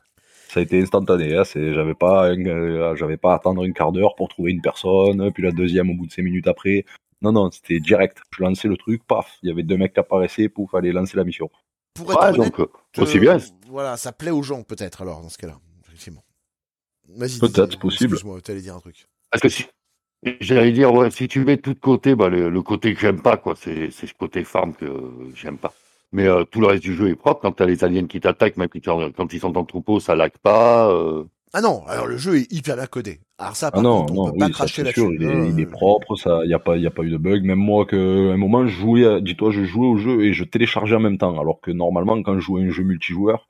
[0.48, 1.36] Ça a été instantané.
[1.36, 1.44] Hein.
[1.44, 4.60] C'est, j'avais pas, un- euh, j'avais pas à attendre une quart d'heure pour trouver une
[4.60, 5.32] personne.
[5.32, 6.84] Puis la deuxième au bout de cinq minutes après.
[7.22, 8.18] Non, non, c'était direct.
[8.36, 9.38] Je lançais le truc, paf.
[9.42, 11.48] Il y avait deux mecs qui apparaissaient, pouf, fallait lancer la mission.
[11.94, 13.36] Pour être Ouais, honnête, donc, euh, aussi bien.
[13.36, 15.58] euh, Voilà, ça plaît aux gens, peut-être, alors, dans ce cas-là.
[15.86, 16.22] Effectivement.
[17.16, 17.38] Vas-y.
[17.40, 18.14] Peut-être, possible.
[18.14, 19.06] Excuse-moi, t'allais dire un truc.
[19.30, 19.64] Parce que si,
[20.40, 23.22] J'allais dire, ouais, si tu mets tout de côté, bah, le, le côté que j'aime
[23.22, 24.86] pas, quoi, c'est c'est ce côté farm que
[25.34, 25.74] j'aime pas.
[26.12, 27.42] Mais euh, tout le reste du jeu est propre.
[27.42, 30.32] Quand t'as les aliens qui t'attaquent, même quand, quand ils sont en troupeau, ça lag
[30.42, 30.90] pas.
[30.92, 31.24] euh.
[31.52, 33.20] Ah non, alors le jeu est hyper bien codé.
[33.38, 35.12] Alors ça, Ah par non, contre, on non, peut oui, pas ça, cracher c'est sûr,
[35.12, 35.14] là-dessus.
[35.14, 37.44] il est, il est propre, ça, y a pas, y a pas eu de bug.
[37.44, 40.44] Même moi, que, à un moment, je jouais, dis-toi, je jouais au jeu et je
[40.44, 41.38] téléchargeais en même temps.
[41.40, 43.48] Alors que normalement, quand je joue à un jeu multijoueur,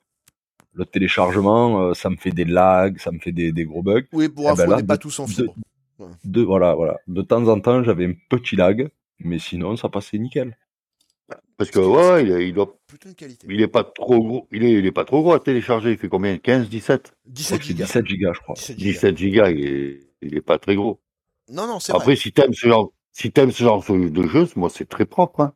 [0.75, 4.03] le téléchargement, euh, ça me fait des lags, ça me fait des, des gros bugs.
[4.13, 5.55] Oui, pour Eh info, ben on là, n'est pas de- tous en de- fibre.
[6.25, 6.97] De, voilà, voilà.
[7.09, 10.57] De temps en temps, j'avais un petit lag, mais sinon, ça passait nickel.
[11.59, 13.47] Parce que, ouais, il, est- il doit, Putain de qualité.
[13.51, 14.49] il est pas trop gros.
[14.51, 15.93] Il est, il est pas trop gros à télécharger.
[15.93, 16.39] Il fait combien?
[16.39, 17.85] 15, 17 Je crois 17 que c'est gigas.
[17.87, 18.55] 17 gigas, je crois.
[18.55, 18.93] 17 gigas.
[18.93, 21.01] 17 gigas, il est, il est pas très gros.
[21.53, 22.17] Non, non, c'est Après, vrai.
[22.17, 25.53] si t'aimes ce genre, si t'aimes ce genre de jeu, moi, c'est très propre, hein.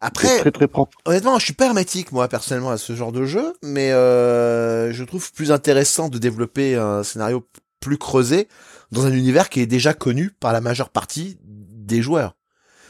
[0.00, 0.96] Après, très, très propre.
[1.04, 5.04] honnêtement, je suis pas hermétique, moi, personnellement, à ce genre de jeu, mais euh, je
[5.04, 7.48] trouve plus intéressant de développer un scénario
[7.80, 8.48] plus creusé
[8.92, 12.34] dans un univers qui est déjà connu par la majeure partie des joueurs.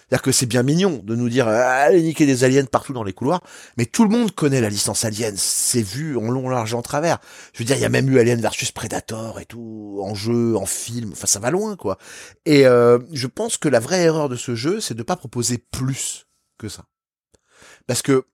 [0.08, 3.04] C'est-à-dire que c'est bien mignon de nous dire ah, allez niquer des aliens partout dans
[3.04, 3.42] les couloirs,
[3.76, 7.18] mais tout le monde connaît la licence Alien, c'est vu en long, large, en travers.
[7.52, 10.56] Je veux dire, il y a même eu Alien versus Predator et tout en jeu,
[10.56, 11.98] en film, enfin ça va loin quoi.
[12.46, 15.58] Et euh, je pense que la vraie erreur de ce jeu, c'est de pas proposer
[15.58, 16.84] plus que ça.
[17.88, 18.24] Parce que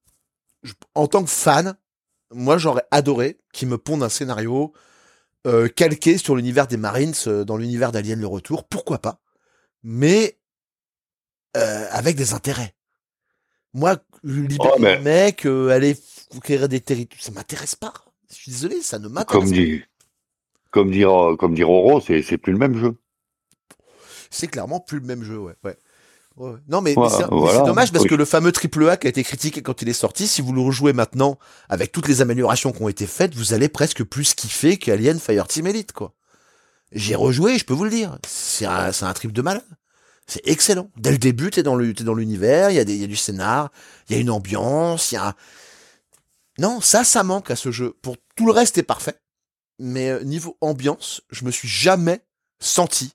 [0.63, 1.77] je- en tant que fan,
[2.31, 4.75] moi j'aurais adoré qu'ils me pondent un scénario
[5.47, 9.21] euh, calqué sur l'univers des Marines, euh, dans l'univers d'Alien le Retour, pourquoi pas,
[9.83, 10.39] mais
[11.57, 12.75] euh, avec des intérêts.
[13.75, 15.97] Moi, libérer Oh, mais- les mecs, aller
[16.31, 17.93] conquérir des territoires, ça m'intéresse pas.
[18.31, 19.57] Je suis désolé, ça ne m'intéresse Comme pas.
[19.57, 19.83] dit,
[20.71, 22.97] comme dire, comme dire Oro, c'est, c'est plus le même jeu.
[24.31, 25.55] C'est clairement plus le même jeu, ouais.
[25.63, 25.77] ouais.
[26.37, 26.55] Ouais.
[26.69, 27.61] Non, mais, c'est voilà.
[27.61, 28.11] dommage parce Oui.
[28.11, 30.53] que le fameux triple A qui a été critiqué quand il est sorti, si vous
[30.53, 34.35] le rejouez maintenant avec toutes les améliorations qui ont été faites, vous allez presque plus
[34.35, 36.13] kiffer qu'Alien Fireteam Elite, quoi.
[36.93, 38.19] J'ai rejoué, je peux vous le dire.
[38.27, 39.65] C'est un, un trip de malade.
[40.27, 40.91] C'est excellent.
[40.97, 43.71] Dès le début, t'es dans l'univers, il y a des, y a du scénar,
[44.09, 45.35] il y a une ambiance, il y a un...
[46.59, 47.95] Non, ça, ça manque à ce jeu.
[48.01, 49.15] Pour tout le reste est parfait.
[49.81, 52.21] Mais euh, niveau ambiance, je me suis jamais
[52.61, 53.13] senti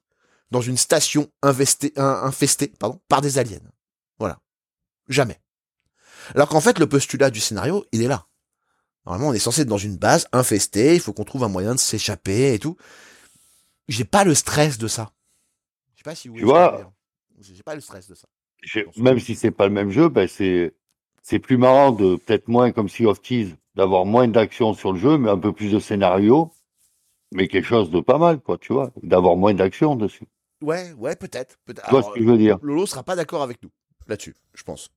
[0.51, 3.59] dans une station investée, infestée pardon, par des aliens.
[4.17, 4.39] Voilà.
[5.07, 5.39] Jamais.
[6.35, 8.27] Alors qu'en fait, le postulat du scénario, il est là.
[9.05, 11.73] Normalement, on est censé être dans une base infestée, il faut qu'on trouve un moyen
[11.73, 12.77] de s'échapper et tout.
[13.87, 15.11] J'ai pas le stress de ça.
[15.93, 16.91] Je sais pas si vous Tu vois, dire.
[17.39, 18.27] J'ai pas le stress de ça.
[18.97, 20.75] Même si c'est pas le même jeu, ben c'est,
[21.23, 24.99] c'est plus marrant de peut-être moins comme Sea of Thieves, d'avoir moins d'action sur le
[24.99, 26.51] jeu, mais un peu plus de scénario,
[27.31, 30.25] mais quelque chose de pas mal, quoi, tu vois, d'avoir moins d'action dessus.
[30.61, 31.57] Ouais, ouais, peut-être.
[31.65, 33.69] peut Tu vois ce que je veux dire Lolo sera pas d'accord avec nous
[34.07, 34.89] là-dessus, je pense.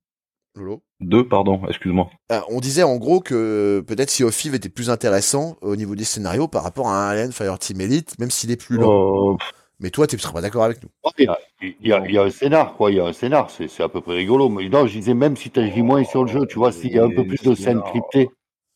[0.55, 0.83] Lolo?
[1.01, 2.11] Deux, pardon, excuse-moi.
[2.31, 5.94] Euh, on disait en gros que peut-être Sea of Thieves était plus intéressant au niveau
[5.94, 9.33] des scénarios par rapport à un Alien Fireteam Elite, même s'il est plus lent.
[9.33, 9.37] Euh,
[9.81, 10.90] Mais toi, tu seras pas d'accord avec nous.
[11.18, 13.07] Il y, a, il, y a, il y a un scénar, quoi, il y a
[13.07, 14.48] un scénar, c'est, à peu près rigolo.
[14.48, 16.92] Mais non, je disais, même si tu agis moins sur le jeu, tu vois, s'il
[16.92, 18.29] y a un peu plus de scènes cryptées,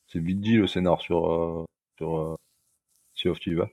[0.07, 1.65] C'est vite dit le scénar sur, euh,
[1.99, 2.37] sur euh,
[3.15, 3.67] Sea of Thieves.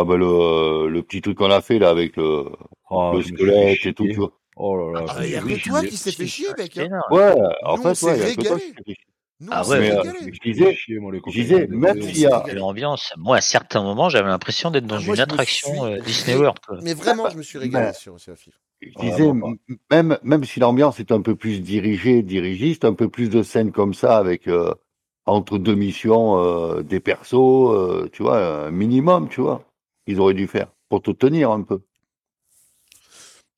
[0.00, 2.44] Ah ben le, le petit truc qu'on a fait là avec le,
[2.90, 4.32] Ah, le squelette et tout, vois.
[4.56, 5.06] Oh là là.
[5.08, 6.76] Ah, je il y a que toi qui s'est fait chier, mec.
[6.78, 6.88] hein.
[7.10, 8.60] Ouais, en Nous, fait, on s'est ouais, il y a que toi régalé.
[8.60, 9.06] qui t'es fait chier.
[9.40, 11.42] Nous, Ah ouais, s'est mais, euh, je disais, fait chier, moi, les je copains.
[11.42, 12.46] disais, même s'il s'est y a.
[12.54, 16.00] L'ambiance, moi à certains moments j'avais l'impression d'être dans Ah, moi, une attraction suis euh,
[16.00, 16.58] Disney World.
[16.66, 16.78] Quoi.
[16.82, 18.54] Mais vraiment, je me suis régalé Ben, sur of Thieves.
[18.80, 19.32] Je Ah, disais,
[19.90, 23.72] même, même si l'ambiance est un peu plus dirigée, dirigiste, un peu plus de scènes
[23.72, 24.74] comme ça avec euh,
[25.26, 29.65] entre deux missions euh, des persos, euh, tu vois, un minimum, tu vois,
[30.06, 31.80] ils auraient dû faire pour te tenir un peu.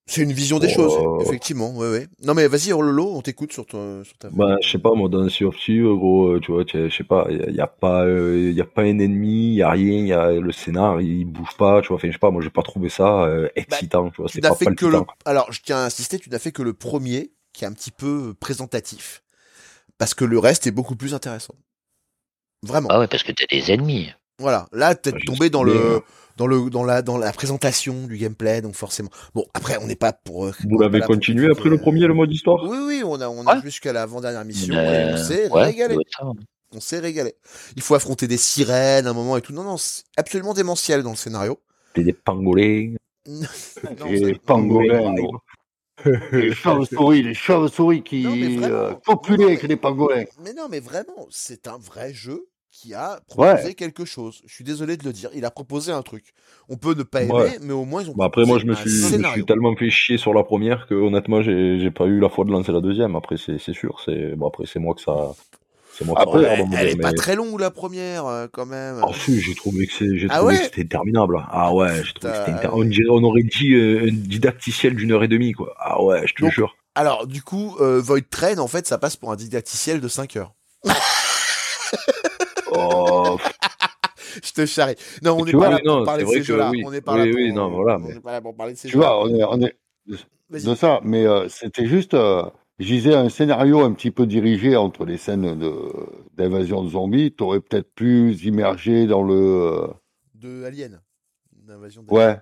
[0.06, 1.76] C'est une vision des Oh, choses, euh, effectivement.
[1.76, 2.08] Ouais, ouais.
[2.22, 4.30] Non, mais vas-y, Lolo, on t'écoute sur, ton, sur ta.
[4.30, 6.94] Bah, je sais pas, moi, dans Sea of Thieves, gros, euh, tu vois, tu- je
[6.96, 10.06] sais pas, il y, a pas, euh, y a pas un ennemi, y a rien,
[10.06, 12.50] y a le scénar, il bouge pas, tu vois, enfin, je sais pas, moi, j'ai
[12.50, 15.00] pas trouvé ça euh, excitant, tu vois, tu c'est n'as pas fait que le.
[15.26, 17.90] Alors, je tiens à insister, tu n'as fait que le premier, qui est un petit
[17.90, 19.22] peu présentatif.
[19.98, 21.54] Parce que le reste est beaucoup plus intéressant.
[22.62, 22.88] Vraiment.
[22.90, 24.10] Ah ouais, parce que t'as des ennemis.
[24.38, 24.66] Voilà.
[24.72, 26.00] Là, t'es Ouais, tombé dans le,
[26.36, 29.10] dans le, dans la, dans la présentation du gameplay, donc forcément.
[29.34, 30.46] Bon, après, on n'est pas pour.
[30.46, 32.62] euh, Vous l'avez pour continué après le euh, premier, le mode histoire?
[32.64, 33.62] Oui, oui, on a, on a Ouais.
[33.62, 35.96] jusqu'à l'avant-dernière mission Euh, et on s'est ouais, régalé.
[36.16, 36.26] ça.
[36.70, 37.34] On s'est régalé.
[37.76, 39.52] Il faut affronter des sirènes à un moment et tout.
[39.54, 41.58] Non, non, c'est absolument démentiel dans le scénario.
[41.94, 42.94] T'es des pangolins.
[44.06, 45.38] Les pangolins, gros.
[46.32, 48.24] les chauves-souris, les chauves-souris qui
[48.62, 50.24] euh, non, avec les pangolins.
[50.44, 52.46] Mais non, mais vraiment, c'est un vrai jeu
[52.80, 53.74] qui a proposé Ouais.
[53.74, 54.40] quelque chose.
[54.46, 55.30] Je suis désolé de le dire.
[55.34, 56.32] Il a proposé un truc.
[56.68, 57.58] On peut ne pas aimer, Ouais.
[57.60, 59.74] mais au moins ils ont Bah après, moi, je me suis, je me suis tellement
[59.74, 62.70] fait chier sur la première que honnêtement, j'ai j'ai pas eu la foi de lancer
[62.72, 63.16] la deuxième.
[63.16, 64.00] Après, c'est c'est sûr.
[64.04, 65.14] C'est bon, après, c'est moi que ça,
[65.92, 69.00] C'est mon Après, elle, elle est mais- pas très longue la première euh, quand même.
[69.02, 70.54] Ah si, j'ai trouvé que Ah ouais?
[70.56, 71.44] c'était interminable.
[71.50, 75.10] Ah ouais, j'ai trouvé que inter- on, dirait- on aurait dit euh, un didacticiel d'une
[75.10, 75.74] heure et demie, quoi.
[75.80, 76.76] Ah ouais, je te jure.
[76.94, 80.36] Alors du coup, euh, Void Train en fait ça passe pour un didacticiel de 5
[80.36, 80.54] heures.
[82.78, 83.38] Oh,
[84.44, 84.94] Je te charrie.
[85.22, 86.70] Non, on Tu n'est pas là pour parler de ces jeux-là.
[86.84, 89.06] On n'est pas là pour, parler de ces Tu jeux-là.
[89.08, 89.76] vois, on est, on est
[90.50, 92.42] de ça, mais euh, c'était juste, euh,
[92.78, 95.58] je disais, un scénario un petit peu dirigé entre les scènes
[96.36, 99.86] d'invasion de zombies, t'aurais peut-être plus immergé dans le, euh,
[100.34, 101.00] De Alien.
[101.52, 102.36] D'invasion Ouais.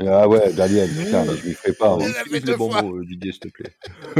[0.00, 1.96] ah ouais, d'Alien, putain, mais je m'y ferai pas.
[1.96, 2.06] moi.
[2.56, 2.82] Fois.
[2.82, 3.72] mots, euh, Didier, s'il te plaît.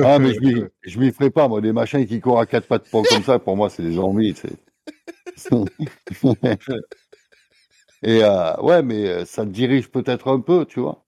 [0.05, 3.05] Ah, mais je m'y, ferai pas, moi, des machins qui courent à quatre pattes comme
[3.23, 4.57] ça, pour moi, c'est des zombies, c'est.
[8.03, 11.05] Et euh, ouais, mais euh, ça te dirige peut-être un peu, tu vois.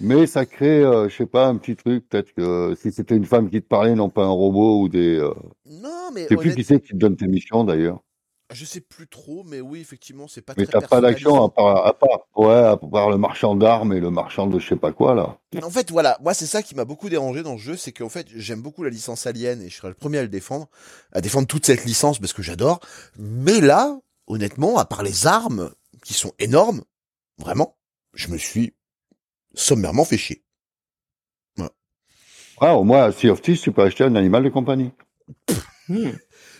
[0.00, 2.08] Mais ça crée, euh, je sais pas, un petit truc.
[2.08, 4.88] Peut-être que euh, si c'était une femme qui te parlait, non pas un robot ou
[4.88, 5.20] des.
[5.66, 8.00] Non, mais je sais plus qui c'est qui te donne tes missions d'ailleurs.
[8.52, 11.48] Je sais plus trop, mais oui, effectivement, c'est pas Mais très t'as pas d'action à
[11.48, 14.76] part, à part, ouais, à part le marchand d'armes et le marchand de je sais
[14.76, 15.38] pas quoi là.
[15.62, 18.08] En fait, voilà, moi c'est ça qui m'a beaucoup dérangé dans le jeu, c'est qu'en
[18.08, 20.68] fait j'aime beaucoup la licence Alien et je serai le premier à le défendre,
[21.12, 22.80] à défendre toute cette licence parce que j'adore.
[23.18, 25.70] Mais là, honnêtement, à part les armes
[26.04, 26.82] qui sont énormes,
[27.38, 27.76] vraiment,
[28.14, 28.74] je me suis
[29.54, 30.42] sommairement fait chier.
[32.62, 34.92] Ah, au moins, à Sea of Thieves, tu peux acheter un animal de compagnie.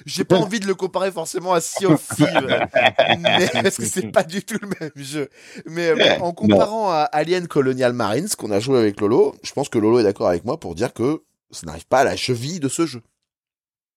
[0.06, 2.28] J'ai pas envie de le comparer forcément à Sea of Thieves,
[3.18, 5.28] mais, parce que c'est pas du tout le même jeu?
[5.66, 9.68] Mais euh, en comparant à Alien Colonial Marines, qu'on a joué avec Lolo, je pense
[9.68, 12.60] que Lolo est d'accord avec moi pour dire que ça n'arrive pas à la cheville
[12.60, 13.02] de ce jeu.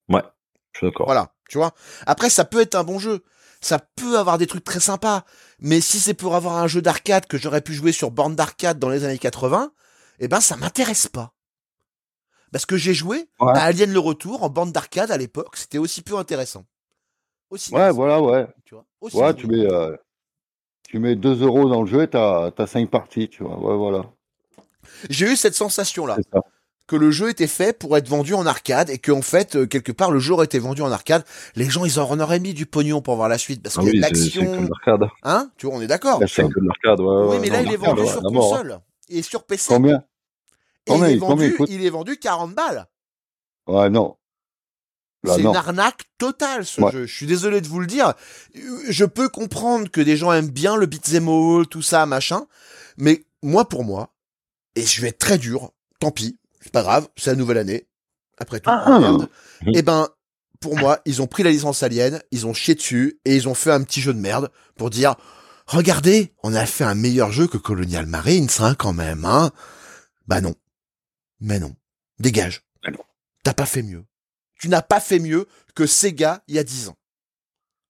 [0.10, 0.24] Ouais,
[0.74, 1.06] je suis d'accord.
[1.06, 1.74] Voilà, tu vois?
[2.06, 3.24] Après, ça peut être un bon jeu.
[3.62, 5.24] Ça peut avoir des trucs très sympas.
[5.60, 8.78] Mais si c'est pour avoir un jeu d'arcade que j'aurais pu jouer sur borne d'arcade
[8.78, 9.72] dans les années 80,
[10.20, 11.33] eh ben, ça m'intéresse pas.
[12.54, 13.52] Parce que j'ai joué Ouais.
[13.54, 15.58] à Alien le Retour en bande d'arcade à l'époque.
[15.58, 16.64] C'était aussi peu intéressant.
[17.50, 18.48] Aussi Ouais, voilà, ouais.
[18.64, 18.86] tu vois.
[19.02, 19.96] Aussi Ouais, tu mets, euh,
[20.88, 23.58] tu mets 2 euros dans le jeu et t'as, t'as 5 parties, tu vois.
[23.60, 24.06] Ouais, voilà.
[25.10, 26.18] J'ai eu cette sensation-là.
[26.86, 29.94] Que le jeu était fait pour être vendu en arcade et qu'en fait euh, quelque
[29.94, 31.24] part le jeu aurait été vendu en arcade
[31.56, 33.86] les gens ils en auraient mis du pognon pour voir la suite parce Ah que
[33.86, 34.68] oui, l'action
[35.24, 35.50] hein?
[35.56, 37.26] Tu vois on est d'accord C'est que l'arcade, ouais.
[37.30, 38.58] oui mais là il est vendu sur mort, hein.
[38.58, 40.04] console et sur PC Combien?
[40.88, 42.88] Et il est vendu il est vendu 40 balles
[43.68, 44.18] Ouais, non.
[45.26, 46.92] C'est une arnaque totale ce Ouais.
[46.92, 47.06] jeu.
[47.06, 48.14] Je suis désolé de vous le dire.
[48.90, 52.46] Je peux comprendre que des gens aiment bien le beat'em all, tout ça, machin.
[52.98, 54.14] Mais moi, pour moi,
[54.76, 57.88] et je vais être très dur, tant pis, c'est pas grave, c'est la nouvelle année.
[58.38, 59.30] Après tout, Ah, merde.
[59.62, 59.66] ah.
[59.74, 60.10] Eh ben,
[60.60, 63.54] pour moi, ils ont pris la licence Alien, ils ont chié dessus et ils ont
[63.56, 65.16] fait un petit jeu de merde pour dire,
[65.68, 69.52] regardez, on a fait un meilleur jeu que Colonial Marines, hein, quand même, hein.
[70.28, 70.56] Bah non.
[71.44, 71.76] Mais non.
[72.20, 72.64] Dégage.
[72.84, 73.04] Bah non.
[73.44, 74.06] T'as pas fait mieux.
[74.60, 76.98] Tu n'as pas fait mieux que Sega il y a 10 ans.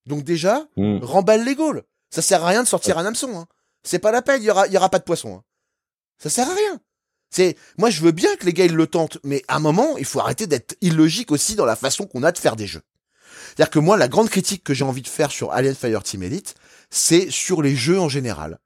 [0.06, 0.98] Donc déjà, Hmm.
[1.02, 1.84] remballe les Gaules.
[2.10, 3.38] Ça sert à rien de sortir un hameçon.
[3.38, 3.48] Hein.
[3.84, 5.36] C'est pas la peine, il y aura, y aura pas de poisson.
[5.38, 5.44] Hein.
[6.18, 6.82] Ça sert à rien.
[7.30, 9.98] C'est, moi je veux bien que les gars ils le tentent, mais à un moment
[9.98, 12.84] il faut arrêter d'être illogique aussi dans la façon qu'on a de faire des jeux.
[13.48, 16.56] C'est-à-dire que moi la grande critique que j'ai envie de faire sur Alien Fireteam Elite,
[16.89, 18.60] c'est sur les jeux en général.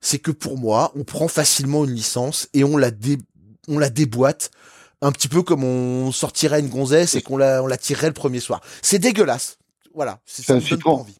[0.00, 3.18] C'est que pour moi, on prend facilement une licence et on la dé,
[3.70, 4.50] on la déboîte
[5.00, 8.12] un petit peu comme on sortirait une gonzesse et qu'on la, on la tirerait le
[8.12, 8.60] premier soir.
[8.82, 9.56] C'est dégueulasse.
[9.94, 10.20] Voilà.
[10.26, 11.00] C'est un citron.
[11.00, 11.16] envie.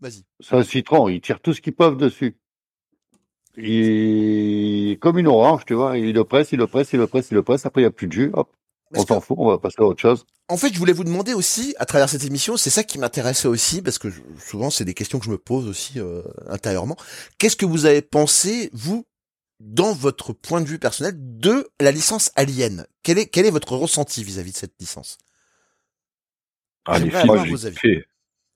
[0.00, 0.22] Vas-y.
[0.40, 2.36] C'est un citron, ils tirent tout ce qu'ils peuvent dessus.
[3.56, 4.98] Il...
[5.00, 7.34] Comme une orange, tu vois, il le presse, il le presse, il le presse, il
[7.34, 8.48] le presse, après il n'y a plus de jus, hop,
[8.92, 10.24] Parce on s'en que- fout, on va passer à autre chose.
[10.48, 13.48] En fait, je voulais vous demander aussi, à travers cette émission, c'est ça qui m'intéressait
[13.48, 16.96] aussi, parce que je- souvent c'est des questions que je me pose aussi euh, intérieurement.
[17.38, 19.04] Qu'est-ce que vous avez pensé, vous,
[19.60, 23.74] dans votre point de vue personnel, de la licence Alien quel est, quel est votre
[23.74, 25.16] ressenti vis-à-vis de cette licence?
[26.84, 27.76] Ah, les films, avoir vos avis.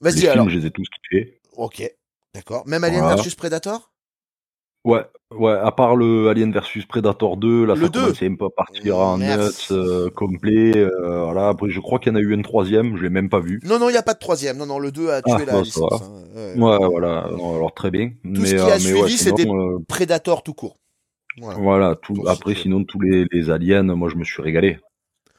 [0.00, 0.48] Vas-y alors.
[0.50, 1.40] je les ai tous kiffés.
[1.56, 1.82] Ok,
[2.34, 2.66] d'accord.
[2.66, 3.16] Même Alien Voilà.
[3.16, 3.92] versus Predator?
[4.84, 8.00] Ouais, ouais, à part le Alien versus Predator 2, là, Le ça 2.
[8.00, 9.24] commençait un peu à partir en nuts,
[9.70, 11.48] euh, complet, euh, voilà.
[11.48, 13.60] Après, je crois qu'il y en a eu un troisième, je l'ai même pas vu.
[13.64, 14.56] Non, non, il n'y a pas de troisième.
[14.56, 16.02] Non, non, le 2 a tué Ah, la ça licence.
[16.02, 16.24] hein.
[16.34, 16.58] Ouais.
[16.58, 18.10] Ouais, voilà, non, alors très bien.
[18.24, 20.52] Tout mais, ce qui euh, a mais suivi, ouais, c'est sinon, des- euh, Predator tout
[20.54, 20.78] court.
[21.36, 21.60] Voilà.
[21.60, 24.78] voilà, tout, après, sinon, tous les, les aliens, moi, je me suis régalé.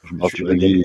[0.04, 0.82] Je me Moi suis tu, me régalé.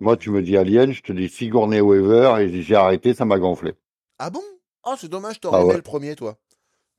[0.00, 3.38] Moi, tu me dis Alien, je te dis Sigourney Weaver, et j'ai arrêté, ça m'a
[3.38, 3.74] gonflé.
[4.18, 4.42] Ah bon?
[4.84, 5.76] Oh, c'est dommage, t'aurais Ah aimé ouais.
[5.76, 6.38] le premier, toi.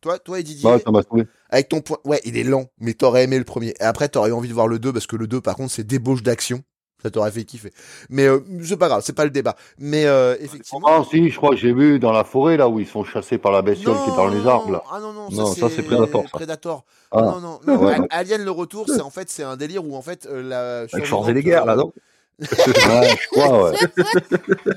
[0.01, 1.25] Toi, toi et Didier, Ouais, ça m'a saoulé.
[1.49, 1.99] avec ton point...
[2.06, 3.71] Ouais, il est lent, mais t'aurais aimé le premier.
[3.79, 5.71] Et après, t'aurais eu envie de voir le 2, parce que le 2, par contre,
[5.73, 6.63] c'est débauche d'action.
[7.03, 7.73] Ça t'aurait fait kiffer.
[8.09, 9.55] Mais euh, c'est pas grave, c'est pas le débat.
[9.77, 10.87] Mais euh, effectivement...
[10.87, 13.37] Ah si, je crois que j'ai vu dans la forêt, là, où ils sont chassés
[13.37, 14.83] par la bestiole qui est dans les arbres, là.
[14.89, 16.23] Ah non, non, Non, ça, c'est Predator.
[16.31, 16.85] Predator.
[17.11, 17.21] Ah.
[17.21, 17.77] Non, non, non.
[17.77, 20.79] Ouais, Alien le retour, c'est en fait c'est un délire où en fait euh, la
[20.91, 21.93] Avec Schwarzenegger, là, euh, non?
[22.39, 23.77] Ouais, je crois, ouais.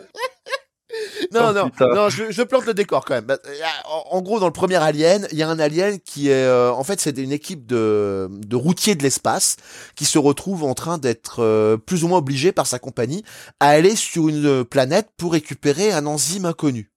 [1.32, 1.88] Non, Oh, non, putain.
[1.94, 3.24] non, je, je plante le décor quand même.
[3.24, 3.54] Bah, euh,
[3.86, 6.72] En, en gros, dans le premier Alien, il y a un alien qui est, euh,
[6.72, 9.56] en fait, c'est une équipe de, de routiers de l'espace
[9.94, 13.24] qui se retrouve en train d'être euh, plus ou moins obligé par sa compagnie
[13.60, 16.92] à aller sur une planète pour récupérer un enzyme inconnu.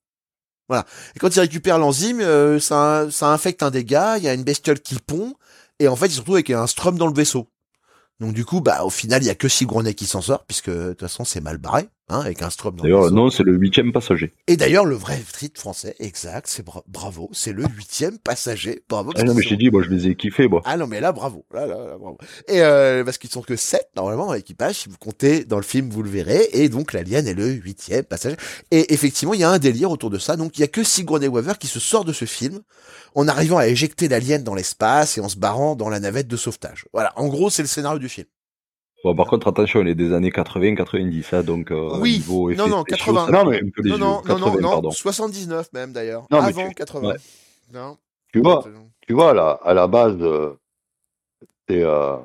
[0.67, 0.85] Voilà.
[1.15, 4.33] Et quand ils récupèrent l'enzyme, euh, ça, ça infecte un des gars, il y a
[4.33, 5.33] une bestiole qui pond,
[5.79, 7.47] et en fait, ils se retrouvent avec un strum dans le vaisseau.
[8.19, 10.69] Donc du coup, bah au final, il y a que Sigourney qui s'en sort, puisque
[10.69, 13.91] de toute façon, c'est mal barré, hein, avec un le D'ailleurs, non, c'est le huitième
[13.91, 14.33] passager.
[14.47, 18.83] Et d'ailleurs, le vrai titre français, exact, c'est bra- bravo, c'est le huitième passager.
[18.89, 19.11] Bravo.
[19.15, 20.61] Ah non, mais je t'ai dit, moi, je les ai kiffés, moi.
[20.65, 21.45] Ah non, mais là, bravo.
[21.53, 22.17] Là, là, là, bravo.
[22.47, 24.75] Et euh, parce qu'ils sont que sept normalement dans l'équipage.
[24.75, 26.47] Si vous comptez dans le film, vous le verrez.
[26.53, 28.35] Et donc l'alien est le huitième passager.
[28.71, 30.35] Et effectivement, il y a un délire autour de ça.
[30.35, 32.59] Donc il y a que Sigourney Weaver qui se sort de ce film
[33.15, 36.37] en arrivant à éjecter l'alien dans l'espace et en se barrant dans la navette de
[36.37, 36.85] sauvetage.
[36.93, 37.13] Voilà.
[37.15, 38.27] En gros, c'est le scénario du film.
[39.03, 42.17] Bon, par contre, attention, il est des années 80-90, hein, donc euh, Oui.
[42.17, 43.25] niveau Non, non, spéciaux, 80.
[43.27, 44.69] ça Non, mais- Non, non, non, 80, non, non.
[44.71, 44.91] pardon.
[44.91, 46.23] 79 même d'ailleurs.
[46.29, 47.07] Non, mais Avant tu- 80.
[47.09, 47.15] ouais.
[47.73, 47.97] Non.
[48.33, 48.63] Tu vois,
[49.07, 50.53] tu vois, là, à la base, euh,
[51.67, 52.17] c'est, euh,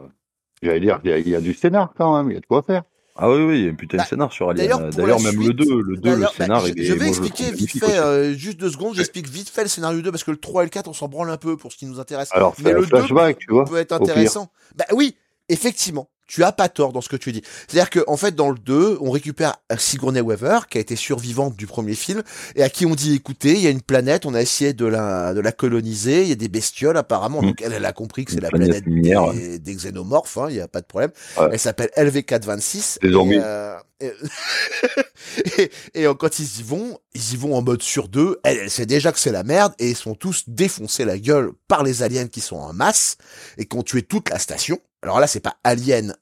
[0.63, 2.41] j'allais dire, il y, a- il y a du scénar quand même, il y a
[2.41, 2.83] de quoi faire.
[3.17, 4.67] Ah oui, oui, il y a un putain Bah, de scénar sur Alien.
[4.91, 7.07] d'ailleurs, même le suite- 2, le 2, le bah, scénar, je, il est, je vais
[7.07, 10.33] expliquer vite fait, euh, juste deux secondes, j'explique vite fait le scénario 2 parce que
[10.33, 12.31] le 3 et le 4 on s'en branle un peu pour ce qui nous intéresse.
[12.33, 13.65] Alors, Mais le 2 flashback, tu vois.
[13.67, 14.51] peut être intéressant.
[14.75, 15.15] Bah oui,
[15.49, 16.09] effectivement.
[16.27, 17.43] Tu as pas tort dans ce que tu dis.
[17.69, 21.55] C'est-à-dire que en fait dans le 2, on récupère Sigourney Weaver qui a été survivante
[21.57, 22.23] du premier film
[22.57, 24.87] et à qui on dit écoutez, il y a une planète, on a essayé de
[24.87, 27.43] la de la coloniser, il y a des bestioles apparemment.
[27.43, 27.47] Mm.
[27.47, 30.61] Donc elle, elle a compris que c'est la planète des, des xénomorphes, hein, il y
[30.61, 31.11] a pas de problème.
[31.39, 31.49] Ouais.
[31.53, 33.39] Elle s'appelle LV426 Des et, zombies.
[33.43, 34.13] euh, et,
[35.59, 38.39] et, et, euh, quand ils y vont, ils y vont en mode sur deux.
[38.45, 41.53] Elle, elle sait déjà que c'est la merde et ils sont tous défoncés la gueule
[41.69, 43.17] par les aliens qui sont en masse
[43.57, 44.79] et qui ont tué toute la station.
[45.03, 46.17] Alors là, c'est pas alien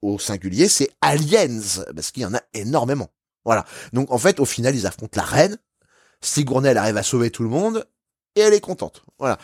[0.00, 1.60] au singulier, c'est aliens
[1.94, 3.08] parce qu'il y en a énormément.
[3.44, 3.64] Voilà.
[3.92, 5.58] Donc en fait, au final, ils affrontent la reine.
[6.20, 7.86] Sigourney, elle arrive à sauver tout le monde
[8.36, 9.04] et elle est contente.
[9.18, 9.38] Voilà.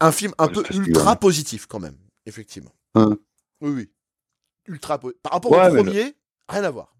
[0.00, 1.96] Un film un Ouais, peu ultra positif quand même,
[2.26, 2.72] effectivement.
[2.94, 3.18] Hein.
[3.60, 3.90] Oui, oui.
[4.66, 6.14] Ultra po- Par rapport Ouais, au premier,
[6.48, 6.94] rien à voir.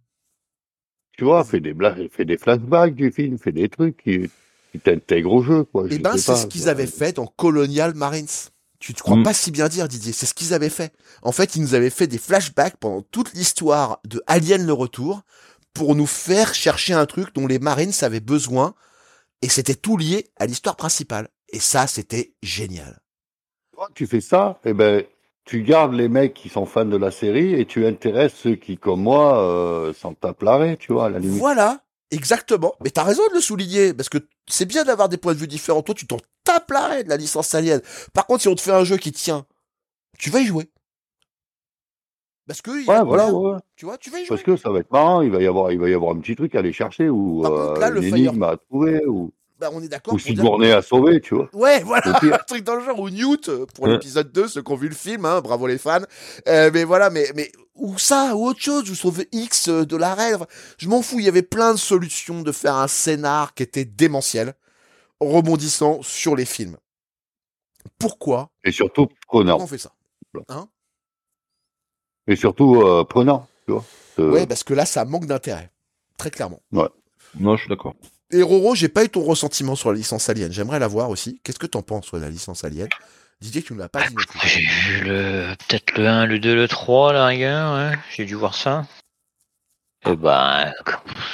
[1.20, 4.30] Tu vois, fais des blagues, fais des flashbacks du film, fais des trucs qui,
[4.72, 5.85] qui t'intègrent au jeu, quoi.
[5.87, 8.26] Eh je ben, c'est ce qu'ils avaient fait dans Colonial Marines.
[8.78, 9.24] Tu te crois Mm.
[9.24, 10.14] pas si bien dire, Didier.
[10.14, 10.94] C'est ce qu'ils avaient fait.
[11.20, 15.20] En fait, ils nous avaient fait des flashbacks pendant toute l'histoire de Alien le Retour
[15.74, 18.74] pour nous faire chercher un truc dont les Marines avaient besoin
[19.42, 21.28] et c'était tout lié à l'histoire principale.
[21.50, 22.98] Et ça, c'était génial.
[23.76, 25.04] Quand tu fais ça, eh ben,
[25.44, 28.76] tu gardes les mecs qui sont fans de la série et tu intéresses ceux qui,
[28.79, 31.38] comme moi, euh, s'en tapent l'arrêt, tu vois, à la limite.
[31.38, 31.81] Voilà.
[32.12, 32.74] Exactement.
[32.83, 35.46] Mais t'as raison de le souligner, parce que c'est bien d'avoir des points de vue
[35.46, 35.83] différents.
[35.83, 37.81] Toi, tu t'en tapes l'arrêt de la licence Alien.
[38.12, 39.46] Par contre, si on te fait un jeu qui tient,
[40.18, 40.68] tu vas y jouer.
[42.48, 43.59] Parce que, Ouais, voilà, ouais.
[43.76, 44.29] tu vois, tu vas y jouer.
[44.29, 46.18] Parce que ça va être marrant, il va y avoir, il va y avoir un
[46.18, 49.33] petit truc à aller chercher ou là, euh, le une Fire- énigme à trouver ou,
[49.61, 50.14] Bah, on est d'accord.
[50.14, 51.51] ou pour dire- Sigourney à sauver, tu vois.
[51.53, 52.03] Ouais, voilà,
[52.35, 53.90] un truc dans le genre, ou Newt, euh, pour Ouais.
[53.92, 56.01] l'épisode 2, ceux qui ont vu le film, hein, bravo les fans.
[56.49, 59.96] Euh, mais voilà, mais, mais, ou ça, ou autre chose, ou sauver X euh, de
[59.96, 60.46] la rêve.
[60.79, 63.85] Je m'en fous, il y avait plein de solutions de faire un scénar qui était
[63.85, 64.55] démentiel,
[65.20, 66.79] rebondissant sur les films.
[67.99, 69.59] Pourquoi Et surtout prenant.
[69.61, 69.92] on fait ça
[70.49, 70.68] Hein
[72.27, 73.85] Et surtout euh, prenant, tu vois.
[74.18, 75.70] Euh, Ouais, parce que là, ça manque d'intérêt.
[76.16, 76.61] Très clairement.
[76.73, 77.94] Non, je suis d'accord.
[78.33, 80.53] Et Roro, j'ai pas eu ton ressentiment sur la licence Alien.
[80.53, 81.40] J'aimerais l'avoir aussi.
[81.43, 82.88] Qu'est-ce que t'en penses, de la licence Alien?
[83.40, 84.14] Didier, tu ne l'as pas dit.
[84.45, 87.99] J'ai vu le peut-être le 1, le 2, le 3 à la rigueur, ouais.
[88.14, 88.87] J'ai dû voir ça.
[90.07, 90.73] Et ben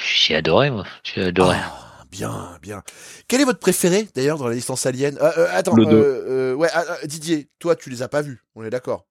[0.04, 0.84] j'ai adoré moi.
[1.04, 1.56] J'ai adoré.
[1.60, 2.82] Ah, bien, bien.
[3.28, 5.18] Quel est votre préféré, d'ailleurs, dans la licence Alien?
[5.20, 5.96] Euh, euh, Attends, Le deux.
[5.96, 9.06] euh, euh, ouais, ah, ah, Didier, toi, tu les as pas vus, on est d'accord.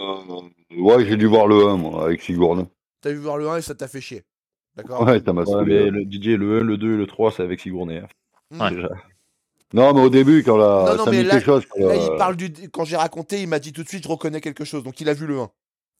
[0.00, 0.40] euh,
[0.76, 2.64] ouais, j'ai dû voir le 1, moi, avec Sigourney.
[3.02, 4.24] T'as vu voir le 1 et ça t'a fait chier.
[4.76, 7.42] D'accord Ouais, m'a Ouais, mais le DJ, le 1, le 2 et le 3, c'est
[7.42, 7.98] avec Sigourney.
[7.98, 8.08] hein.
[8.50, 8.74] Hmm.
[8.74, 8.88] Déjà.
[9.72, 11.64] Non, mais au début, quand la, Non, non, ça mais là- quelque chose.
[11.70, 12.52] quand Là, la- il parle du.
[12.70, 14.84] Quand j'ai raconté, il m'a dit tout de suite, je reconnais quelque chose.
[14.84, 15.50] Donc, il a vu le 1.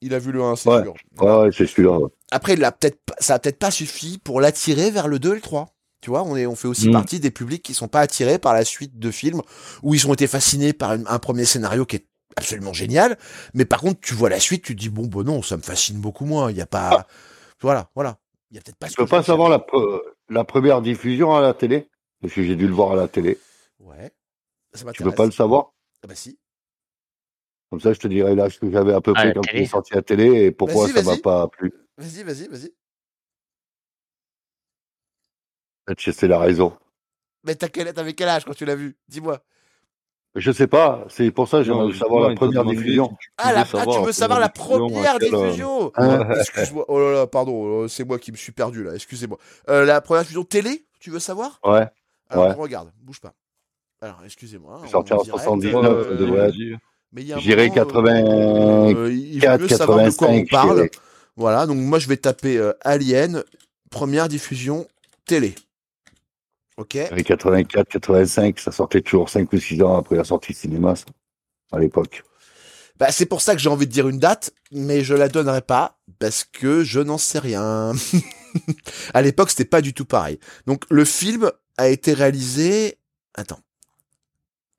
[0.00, 0.82] Il a vu le 1, c'est Ouais.
[0.82, 0.94] sûr.
[1.20, 1.98] Ouais, ouais, c'est celui-là.
[1.98, 2.08] ouais.
[2.30, 5.32] Après, il a peut-être, pas- ça a peut-être pas suffi pour l'attirer vers le 2
[5.32, 5.70] et le 3.
[6.02, 6.92] Tu vois, on, est, on fait aussi Mm.
[6.92, 9.40] partie des publics qui sont pas attirés par la suite de films
[9.82, 12.06] où ils ont été fascinés par une- un premier scénario qui est
[12.36, 13.16] absolument génial.
[13.54, 15.62] Mais par contre, tu vois la suite, tu te dis, bon, bon, non, ça me
[15.62, 16.50] fascine beaucoup moins.
[16.50, 17.06] Il y a pas.
[17.62, 18.18] Voilà, voilà.
[18.54, 20.80] Il y a peut-être pas ce Je peux que pas savoir la, pre- la première
[20.80, 21.88] diffusion à la télé,
[22.20, 23.36] parce que j'ai dû le voir à la télé.
[23.80, 24.12] Ouais.
[24.72, 25.72] Ça Tu peux pas le savoir?
[26.04, 26.38] Ah bah si.
[27.68, 29.94] Comme ça, je te dirai l'âge que j'avais à peu près quand il est sorti
[29.94, 31.22] à la télé et pourquoi Vas-y, ça m'a vas-y.
[31.22, 31.72] pas plu.
[31.98, 32.72] Vas-y, vas-y, vas-y.
[35.84, 36.76] Peut-être que c'est la raison.
[37.42, 38.96] Mais t'as quel, t'avais quel âge quand tu l'as vu?
[39.08, 39.42] Dis-moi.
[40.36, 43.08] Je sais pas, c'est pour ça que j'aimerais savoir justement, la première diffusion.
[43.20, 46.84] tu Ah, la, ah, tu veux savoir la première diffusion, Hein Excuse-moi.
[46.88, 48.94] Oh là là, pardon, euh, c'est moi qui me suis perdu là.
[48.94, 49.38] Excusez-moi.
[49.68, 51.60] Euh, la première diffusion télé, tu veux savoir?
[51.64, 51.86] Ouais.
[52.30, 52.54] Alors, Ouais.
[52.54, 53.32] regarde, bouge pas.
[54.00, 54.74] Alors, excusez-moi.
[54.74, 56.54] hein, C'est sorti on est en direct, 79, euh, devrait être.
[56.56, 56.76] Vas-y.
[57.12, 58.28] Mais il y a un Je dirais moment, euh, 84,
[58.96, 60.46] euh, il vaut mieux savoir de quoi on 85.
[60.46, 60.88] je parle.
[61.36, 63.44] Voilà, donc moi je vais taper euh, Alien,
[63.90, 64.86] première diffusion
[65.26, 65.54] télé.
[66.76, 66.94] Ok.
[66.94, 70.96] Je dirais 84, 85, ça sortait toujours 5 ou 6 ans après la sortie cinéma,
[70.96, 71.04] ça,
[71.72, 72.22] à l'époque.
[72.96, 75.62] Bah, c'est pour ça que j'ai envie de dire une date, mais je la donnerai
[75.62, 77.92] pas parce que je n'en sais rien.
[79.14, 80.38] à l'époque, c'était pas du tout pareil.
[80.66, 82.98] Donc le film a été réalisé.
[83.34, 83.58] Attends.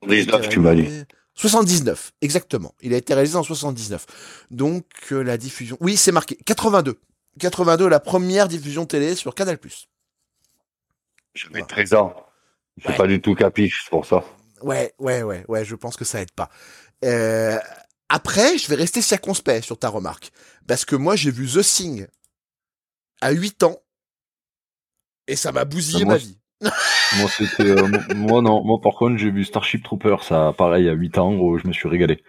[0.02, 0.82] Il a été 19, tu m'as dit.
[0.82, 2.74] réalisé- 79, exactement.
[2.80, 4.06] Il a été réalisé en 79.
[4.50, 5.76] Donc euh, la diffusion.
[5.80, 6.98] Oui, c'est marqué 82.
[7.38, 9.58] 82, la première diffusion télé sur Canal+.
[11.36, 12.14] J'avais 13 ans.
[12.78, 12.96] J'ai Ouais.
[12.96, 14.24] pas du tout capiche, c'est pour ça.
[14.62, 16.50] Ouais, ouais, ouais, ouais, je pense que ça aide pas.
[17.04, 17.58] Euh,
[18.08, 20.30] après, je vais rester circonspect sur ta remarque.
[20.66, 22.06] Parce que moi, j'ai vu The Thing
[23.20, 23.76] à 8 ans.
[25.28, 26.38] Et ça m'a bousillé moi, ma vie.
[27.18, 27.30] Moi,
[27.60, 28.64] euh, moi- non.
[28.64, 31.72] Moi, par contre, j'ai vu Starship Trooper, ça, pareil, à 8 ans, gros, je me
[31.72, 32.22] suis régalé.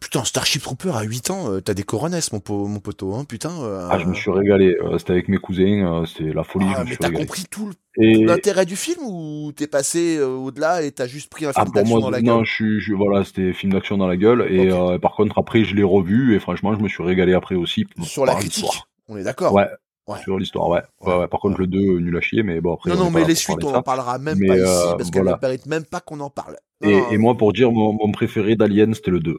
[0.00, 3.24] Putain, Starship Trooper à 8 ans, euh, t'as des coronesses, mon, po- mon poteau, hein,
[3.24, 3.50] putain.
[3.62, 4.76] euh, Ah, je me suis régalé.
[4.82, 7.72] euh, c'était avec mes cousins, c'était la folie, Ah, je me mais t'as compris tout
[7.98, 11.72] Et, l'intérêt du film ou t'es passé au-delà et t'as juste pris un ah, film
[11.72, 12.44] d'action dans la non, gueule?
[12.44, 14.46] je suis, je- voilà, c'était film d'action dans la gueule.
[14.50, 14.68] Et
[15.00, 17.86] par contre, après, je l'ai revu et franchement, je me suis régalé après aussi.
[18.02, 19.52] Sur la critique, on est d'accord?
[19.54, 19.66] Ouais.
[20.06, 20.18] Ouais.
[20.22, 20.82] Sur l'histoire, ouais.
[21.00, 21.28] Ouais, Ouais.
[21.28, 22.92] Par contre, le 2, nul à chier, mais bon, après.
[22.92, 25.22] Non, on non, mais les suites, on en parlera même Mais, pas ici parce qu'elles
[25.22, 25.36] voilà.
[25.42, 26.56] ne méritent même pas qu'on en parle.
[26.80, 29.38] Non, Et, non, et moi, pour dire, mon, mon préféré d'Alien, c'était le 2.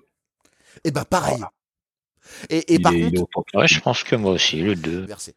[0.88, 1.36] Et bah pareil.
[1.38, 1.52] Voilà.
[2.50, 3.56] Et, et il, par est, il est contre.
[3.56, 5.02] Ouais, je pense que moi aussi, le 2.
[5.02, 5.36] versé.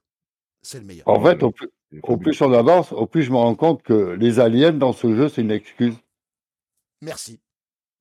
[0.63, 1.09] C'est le meilleur.
[1.09, 1.69] En fait, au plus,
[2.03, 5.29] au on avance, au plus je me rends compte que les aliens dans ce jeu,
[5.29, 5.95] c'est une excuse.
[7.03, 7.41] Merci.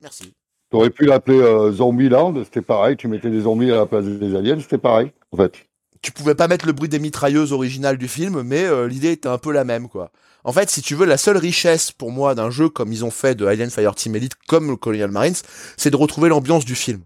[0.01, 0.33] Merci.
[0.69, 2.97] Tu aurais pu l'appeler euh, Zombieland, c'était pareil.
[2.97, 5.53] Tu mettais des zombies à la place des aliens, c'était pareil, en fait.
[6.01, 9.27] Tu pouvais pas mettre le bruit des mitrailleuses originales du film, mais euh, l'idée était
[9.27, 10.11] un peu la même, quoi.
[10.43, 13.11] En fait, si tu veux, la seule richesse pour moi d'un jeu comme ils ont
[13.11, 15.35] fait de Alien Fireteam Elite, comme le Colonial Marines,
[15.75, 17.01] c'est de retrouver l'ambiance du film.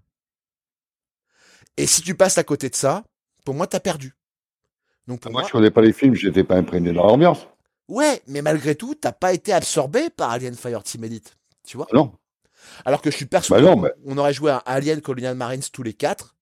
[1.77, 3.03] Et si tu passes à côté de ça,
[3.45, 4.13] pour moi, t'as perdu.
[5.07, 7.47] Donc pour Moi, moi, je connais pas les films, j'étais pas imprégné dans l'ambiance.
[7.89, 11.87] ouais, mais malgré tout, t'as pas été absorbé par Alien Fireteam Elite, tu vois.
[11.93, 12.13] Non.
[12.85, 15.83] Alors que je suis persuadé Bah mais- on aurait joué à Alien Colonial Marines tous
[15.83, 16.35] les quatre,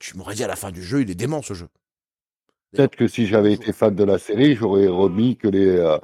[0.00, 1.68] tu m'aurais dit à la fin du jeu, il est dément ce jeu.
[2.72, 5.98] Peut-être que si j'avais été fan de la série, j'aurais remis que les, euh,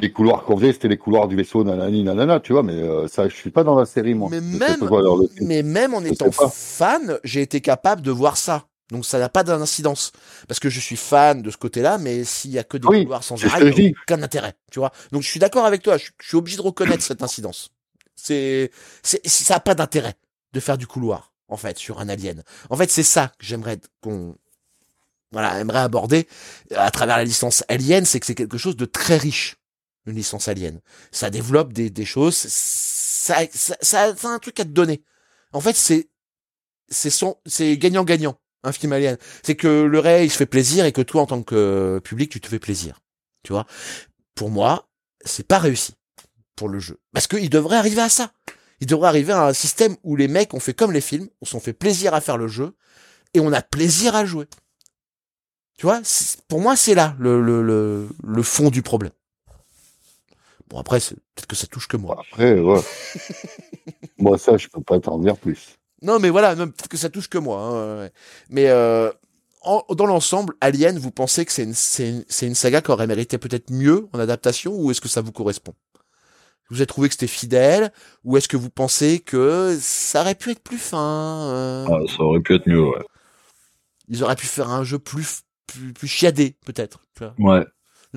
[0.00, 3.08] les couloirs qu'on faisait, c'était les couloirs du vaisseau, nanani, nanana, tu vois, mais euh,
[3.08, 4.28] ça, je suis pas dans la série, moi.
[4.30, 4.88] Mais même,
[5.40, 8.66] mais même en Je étant fan, j'ai été capable de voir ça.
[8.90, 10.12] Donc ça n'a pas d'incidence.
[10.48, 13.02] Parce que je suis fan de ce côté-là, mais s'il y a que des Oui,
[13.04, 14.54] couloirs sans arrêt, il y a aucun intérêt.
[14.72, 14.90] Tu vois.
[15.12, 15.96] Donc je suis d'accord avec toi.
[15.96, 17.70] Je, je suis obligé de reconnaître cette incidence.
[18.16, 18.70] C'est,
[19.02, 20.14] c'est, ça n'a pas d'intérêt
[20.52, 22.42] de faire du couloir, en fait, sur un alien.
[22.68, 24.34] En fait, c'est ça que j'aimerais qu'on,
[25.32, 26.26] voilà, aimerait aborder
[26.74, 29.56] à travers la licence Alien, c'est que c'est quelque chose de très riche,
[30.10, 30.80] une licence Alien.
[31.12, 35.02] Ça développe des, choses, ça, ça, ça, ça a un truc à te donner.
[35.52, 36.10] En fait, c'est,
[36.88, 39.16] c'est son, c'est gagnant-gagnant, un film Alien.
[39.42, 42.30] C'est que le réel, il se fait plaisir et que toi, en tant que public,
[42.30, 43.00] tu te fais plaisir.
[43.42, 43.66] Tu vois?
[44.34, 44.88] Pour moi,
[45.24, 45.94] c'est pas réussi
[46.56, 46.98] pour le jeu.
[47.12, 48.32] Parce qu'il devrait arriver à ça.
[48.80, 51.46] Il devrait arriver à un système où les mecs ont fait comme les films, on
[51.46, 52.74] s'en fait plaisir à faire le jeu
[53.34, 54.46] et on a plaisir à jouer.
[55.78, 56.02] Tu vois,
[56.48, 59.12] pour moi, c'est là le, le, le fond du problème.
[60.70, 62.16] Bon, après, c'est- peut-être que ça touche que moi.
[62.20, 62.80] Après, ouais.
[64.18, 65.76] moi, ça, je peux pas t'en dire plus.
[66.02, 67.60] Non, mais voilà, peut-être que ça touche que moi.
[67.60, 68.12] hein, ouais.
[68.48, 69.10] Mais euh,
[69.62, 72.90] en- dans l'ensemble, Alien, vous pensez que c'est une, c'est une, c'est une saga qui
[72.90, 75.74] aurait mérité peut-être mieux en adaptation ou est-ce que ça vous correspond?
[76.70, 77.92] Vous avez trouvé que c'était fidèle
[78.24, 82.22] ou est-ce que vous pensez que ça aurait pu être plus fin euh, Ah, ça
[82.22, 83.04] aurait pu être mieux, ouais.
[84.08, 87.00] Ils auraient pu faire un jeu plus plus, plus chiadé, peut-être.
[87.38, 87.64] Ouais.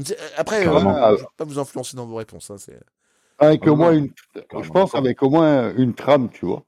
[0.04, 2.50] Sais- Après, euh, je ne vais pas vous influencer dans vos réponses.
[2.50, 2.80] Hein, c'est-
[3.38, 6.64] Avec Ah, au moins une, je pense avec au moins une trame, tu vois.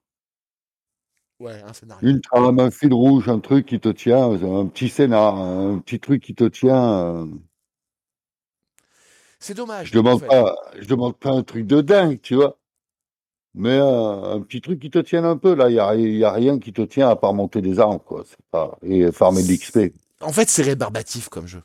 [1.40, 2.08] Ouais, un scénario.
[2.08, 6.00] Une trame, un fil rouge, un truc qui te tient, un petit scénar, un petit
[6.00, 6.94] truc qui te tient.
[6.94, 7.26] euh,
[9.40, 9.88] C'est dommage.
[9.90, 10.28] Je demande en fait.
[10.28, 12.58] pas, je demande pas un truc de dingue, tu vois.
[13.54, 15.56] Mais euh, un petit truc qui te tienne un peu.
[15.56, 18.00] Là, il y a, y a rien qui te tient à part monter des armes,
[18.00, 18.24] quoi.
[18.28, 19.94] C'est pas et farmer de l'XP.
[20.22, 21.62] En fait, c'est rébarbatif comme jeu.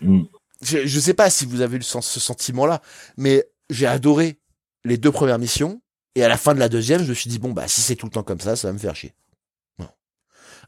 [0.00, 0.22] Mm.
[0.62, 2.80] Je, je sais pas si vous avez eu ce sentiment-là,
[3.16, 4.38] mais j'ai adoré
[4.84, 5.80] les deux premières missions.
[6.16, 7.96] Et à la fin de la deuxième, je me suis dit, bon, bah, si c'est
[7.96, 9.12] tout le temps comme ça, ça va me faire chier.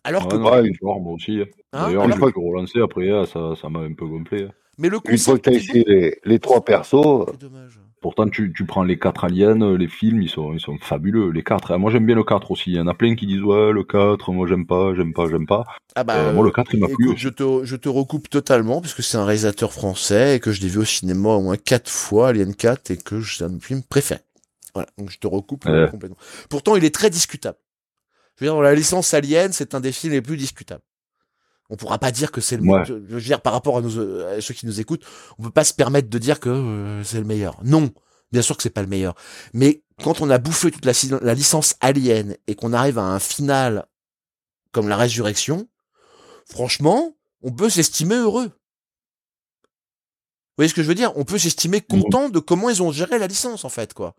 [0.05, 1.41] Alors Ouais, que, ouais, moi aussi.
[1.73, 4.49] Hein D'ailleurs, je l'ai pu relancer après, ah, ça, ça m'a un peu gonflé.
[4.79, 7.81] mais le Une fois que t'as du essayé les trois persos, C'est dommage.
[8.07, 11.31] Pourtant, tu, tu prends les quatre aliens, euh, les films, ils sont, ils sont fabuleux,
[11.31, 11.73] les quatre.
[11.73, 11.79] hein.
[11.79, 12.71] Moi, j'aime bien le 4 aussi.
[12.71, 15.29] Il y en a plein qui disent, ouais, le 4, moi, j'aime pas, j'aime pas,
[15.29, 15.65] j'aime pas.
[15.97, 17.17] Ah bah, Euh, moi, le 4, il m'a plu.
[17.17, 20.69] je te, je te recoupe totalement, puisque c'est un réalisateur français et que je l'ai
[20.69, 23.61] vu au cinéma au moins quatre fois, Alien 4, et que c'est un de mes
[23.61, 24.21] films préférés.
[24.73, 25.91] Voilà, donc je te recoupe euh, Ouais.
[25.91, 26.19] complètement.
[26.49, 27.59] Pourtant, il est très discutable.
[28.37, 30.83] Je veux dire, dans la licence Alien, c'est un des films les plus discutables.
[31.71, 32.85] On pourra pas dire que c'est le Ouais.
[32.85, 35.05] je veux dire, par rapport à, nos, à ceux qui nous écoutent,
[35.39, 37.59] on peut pas se permettre de dire que euh, c'est le meilleur.
[37.65, 37.91] Non,
[38.33, 39.15] bien sûr que c'est pas le meilleur.
[39.53, 43.87] Mais quand on a bouffé toute la, licence Alien et qu'on arrive à un final
[44.73, 45.69] comme la résurrection,
[46.49, 48.49] franchement, on peut s'estimer heureux.
[48.49, 51.13] Vous voyez ce que je veux dire?
[51.17, 54.15] On peut s'estimer content de comment ils ont géré la licence, en fait, quoi.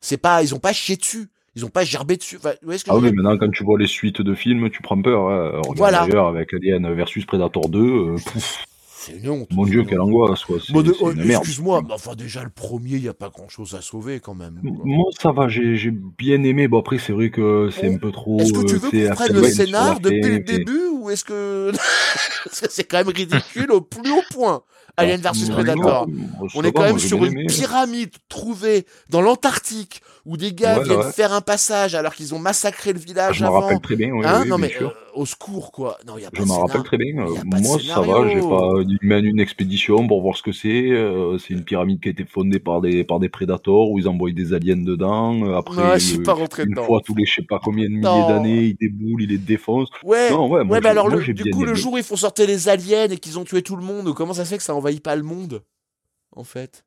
[0.00, 2.36] C'est pas, ils ont pas chié dessus, ils ont pas gerbé dessus.
[2.36, 4.70] Enfin, vous voyez ce que Ah oui, maintenant, quand tu vois les suites de films,
[4.70, 5.28] tu prends peur.
[5.28, 5.50] hein.
[5.56, 6.06] Regarde Voilà.
[6.06, 8.64] D'ailleurs, avec Alien versus Predator 2, euh, pouf,
[8.96, 9.48] C'est une honte.
[9.52, 10.58] mon dieu, quelle angoisse, quoi.
[10.70, 11.12] Bon, de- oh.
[11.12, 14.60] Excuse-moi, mais enfin déjà le premier, il y a pas grand-chose à sauver quand même.
[14.62, 16.68] Moi, ça va, j'ai j'ai bien aimé.
[16.68, 18.38] Bon, après, c'est vrai que c'est un peu trop.
[18.40, 21.24] Est-ce que tu euh, veux c'est qu'on prenne le scénar depuis le début ou est-ce
[21.24, 21.72] que
[22.50, 24.62] c'est quand même ridicule au plus haut point.
[24.96, 26.06] Alien versus Predator.
[26.54, 31.02] On est quand même sur une pyramide trouvée dans l'Antarctique où des gars Ouais, viennent
[31.02, 31.12] ouais.
[31.12, 33.60] faire un passage alors qu'ils ont massacré le village Je m'en avant.
[33.60, 34.88] rappelle très bien, oui, Hein oui, non bien mais sûr.
[34.90, 35.98] euh, au secours quoi.
[36.06, 37.12] Non, il y a pas Je m'en rappelle très bien.
[37.44, 38.68] Moi, ça va, j'ai pas.
[38.86, 40.90] Ils mènent une expédition pour voir ce que c'est.
[40.90, 44.08] euh, C'est une pyramide qui a été fondée par des par des prédateurs où ils
[44.08, 45.42] envoient des aliens dedans.
[45.44, 46.84] Euh, Après, Ouais, je suis pas rentré une dedans.
[46.84, 49.90] fois tous les je sais pas combien de milliers d'années, ils déboulent, ils les défoncent.
[50.04, 52.16] Ouais, Non, ouais, moi, mais alors moi, le- du coup, le jour où ils font
[52.16, 54.62] sortir les aliens et qu'ils ont tué tout le monde, comment ça se fait que
[54.62, 55.62] ça envahit pas le monde
[56.36, 56.84] En fait?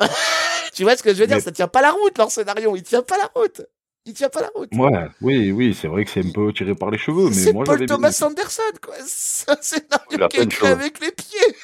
[0.78, 1.36] tu vois ce que je veux dire?
[1.38, 2.76] Mais- Ça tient pas la route, leur scénario.
[2.76, 3.62] Il tient pas la route.
[4.04, 4.70] Il tient pas la route.
[4.76, 7.78] Ouais, oui, oui, c'est vrai que c'est un peu tiré par les cheveux, C'est Paul
[7.78, 8.16] bien Thomas.
[8.22, 8.94] Anderson, quoi.
[9.06, 11.54] C'est un scénario Il qui est écrit avec les pieds.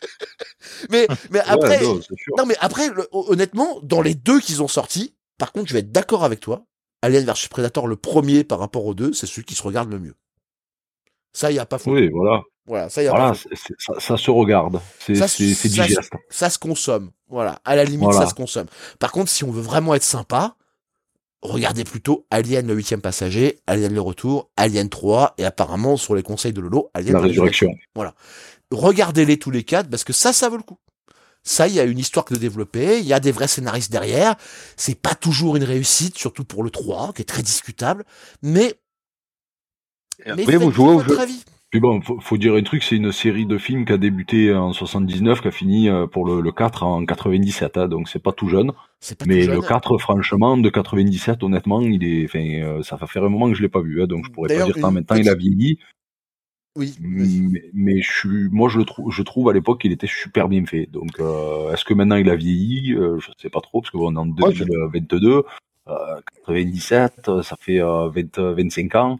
[0.90, 2.00] mais, mais après, Ouais, non,
[2.38, 5.80] non, mais après, le- honnêtement, dans les deux qu'ils ont sortis, par contre, je vais
[5.80, 6.64] être d'accord avec toi.
[7.02, 9.98] Alien vs Predator, le premier par rapport aux deux, c'est celui qui se regarde le
[9.98, 10.14] mieux.
[11.32, 11.96] Ça, y a pas photo.
[11.96, 12.42] Oui, voilà.
[12.66, 13.32] Voilà, ça, y a Voilà,
[13.78, 14.80] ça, ça se regarde.
[14.98, 16.10] C'est ça, digeste.
[16.30, 17.12] Ça se consomme.
[17.28, 17.60] Voilà.
[17.64, 18.20] À la limite, Voilà.
[18.20, 18.66] ça se consomme.
[18.98, 20.56] Par contre, si on veut vraiment être sympa,
[21.42, 26.22] regardez plutôt Alien le huitième passager, Alien le retour, Alien 3, et apparemment, sur les
[26.24, 27.70] conseils de Lolo, Alien La résurrection.
[27.94, 28.14] Voilà.
[28.72, 30.78] Regardez-les tous les quatre, parce que ça, ça vaut le coup.
[31.44, 34.34] Ça, il y a une histoire de développer, il y a des vrais scénaristes derrière.
[34.76, 38.04] C'est pas toujours une réussite, surtout pour le 3, qui est très discutable,
[38.42, 38.74] mais,
[40.24, 41.20] Et mais vous jouez au votre jeu?
[41.20, 41.44] avis.
[41.76, 44.54] Puis bon, faut, faut dire un truc, c'est une série de films qui a débuté
[44.54, 48.18] en 79, qui a fini euh, pour le, le 4 en 97, hein, donc c'est
[48.22, 48.72] pas tout jeune.
[48.72, 49.62] Pas Mais tout le jeune.
[49.68, 53.54] 4, franchement, de 97, honnêtement, il est, enfin, euh, ça va faire un moment que
[53.54, 55.78] je l'ai pas vu, hein, donc je pourrais pas dire tant maintenant il a vieilli.
[56.78, 56.96] Oui.
[57.02, 60.48] Mais, mais je suis, moi je le trouve, je trouve à l'époque qu'il était super
[60.48, 60.86] bien fait.
[60.90, 62.94] Donc, euh, est-ce que maintenant il a vieilli?
[62.94, 65.42] Euh, Je sais pas trop parce qu'on est en Ouais, je- 2022,
[65.88, 65.94] euh,
[66.46, 69.18] 97, euh, ça fait euh, 20, 25 ans.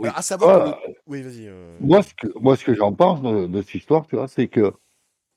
[0.00, 0.08] Oui.
[0.08, 1.46] Alors, à savoir Ah, que le- Oui, vas-y.
[1.48, 4.28] euh, Moi, ce que, moi, ce que j'en pense de, de cette histoire, tu vois,
[4.28, 4.72] c'est que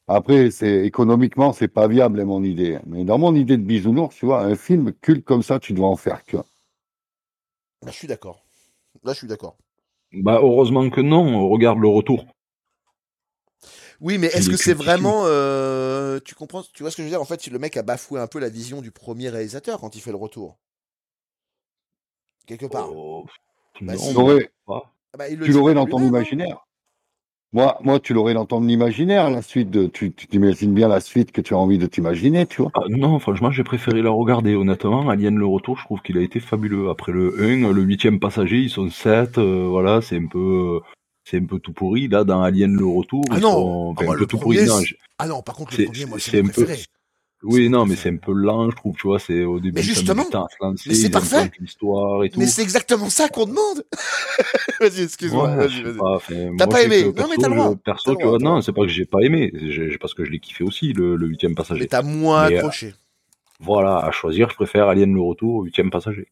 [0.08, 2.80] après, c'est économiquement, c'est pas viable, hein, mon idée.
[2.88, 5.88] Mais dans mon idée de bisounours, tu vois, un film culte comme ça, tu dois
[5.90, 6.38] en faire que.
[6.38, 8.44] Là, je suis d'accord.
[9.04, 9.58] Là, je suis d'accord.
[10.14, 11.24] Bah heureusement que non.
[11.26, 12.26] On regarde le retour.
[14.02, 17.08] Oui, mais est-ce est que c'est vraiment, euh, tu comprends, tu vois ce que je
[17.08, 17.22] veux dire?
[17.22, 20.02] En fait, le mec a bafoué un peu la vision du premier réalisateur quand il
[20.02, 20.58] fait le retour.
[22.46, 22.90] Quelque part.
[22.92, 23.26] Oh,
[23.82, 24.10] Bah, non, si.
[24.10, 24.82] Tu l'aurais, Ah
[25.18, 26.04] bah, tu l'aurais dans ton hein.
[26.08, 26.66] imaginaire.
[27.52, 31.32] Moi, moi, tu l'aurais dans ton imaginaire, la suite de, tu, t'imagines bien la suite
[31.32, 32.72] que tu as envie de t'imaginer, tu vois.
[32.74, 35.08] Ah, non, franchement, j'ai préféré la regarder, honnêtement.
[35.08, 36.90] Alien le retour, je trouve qu'il a été fabuleux.
[36.90, 40.80] Après le 1, le huitième passager, ils sont 7, voilà, c'est un peu,
[41.26, 42.08] c'est un peu tout pourri.
[42.08, 44.40] Là, dans Alien le retour, Ah ils non sont, Ah bah, un peu le tout
[44.40, 44.66] pourri.
[44.66, 44.80] non,
[45.20, 46.82] Ah non, par contre, le c'est- premier, moi, c'est mon un peu- préféré.
[47.44, 49.76] Oui, C'est non, mais c'est un peu lent, je trouve, tu vois, c'est au début,
[49.76, 50.26] Mais justement,
[50.78, 51.38] c'est parfait.
[51.38, 52.40] inventent l'histoire et tout.
[52.40, 53.84] Mais c'est exactement ça qu'on demande
[54.80, 56.58] Vas-y, excuse-moi, Ouais, vas-y, vas-y.
[56.58, 57.76] T'as pas aimé que Non, mais t'as le perso, droit.
[57.84, 60.40] Perso, tu vois, non, c'est pas que j'ai pas aimé, j'ai- parce que je l'ai
[60.40, 61.82] kiffé aussi, le, huitième passager.
[61.82, 62.94] Mais t'as moins Mais, euh, accroché.
[63.60, 66.28] Voilà, à choisir, je préfère Alien le retour au huitième passager.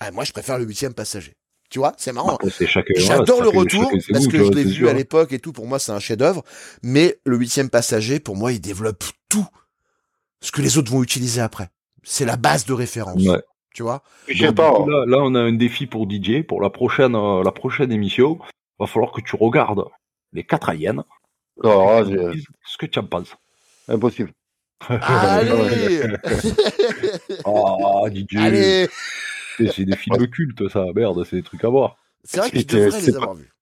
[0.00, 1.34] Ah, moi, je préfère le huitième passager.
[1.70, 2.38] Tu vois, c'est marrant.
[2.48, 5.38] C'est voilà, J'adore le retour chacun parce que je l'ai c'est vu à l'époque et
[5.38, 5.52] tout.
[5.52, 6.44] Pour moi, c'est un chef-d'œuvre.
[6.82, 9.46] Mais le huitième passager, pour moi, il développe tout
[10.40, 11.68] ce que les autres vont utiliser après.
[12.02, 13.22] C'est la base de référence.
[13.22, 13.42] Ouais.
[13.74, 14.72] Tu vois Je sais Donc, pas.
[14.72, 16.42] coup, là, là, on a un défi pour DJ.
[16.46, 18.38] Pour la prochaine, euh, la prochaine émission,
[18.78, 19.84] va falloir que tu regardes
[20.32, 21.04] les quatre aliens.
[21.62, 23.34] Me dises ce que tu en penses.
[23.88, 24.32] impossible.
[24.88, 26.02] Allez
[27.44, 28.36] Ah, DJ.
[28.38, 28.88] Allez
[29.58, 30.84] C'est des films cultes, ça.
[30.94, 31.96] Merde, c'est des trucs à voir.
[32.24, 33.52] C'est vrai qu'il devrait les pas- avoir vus.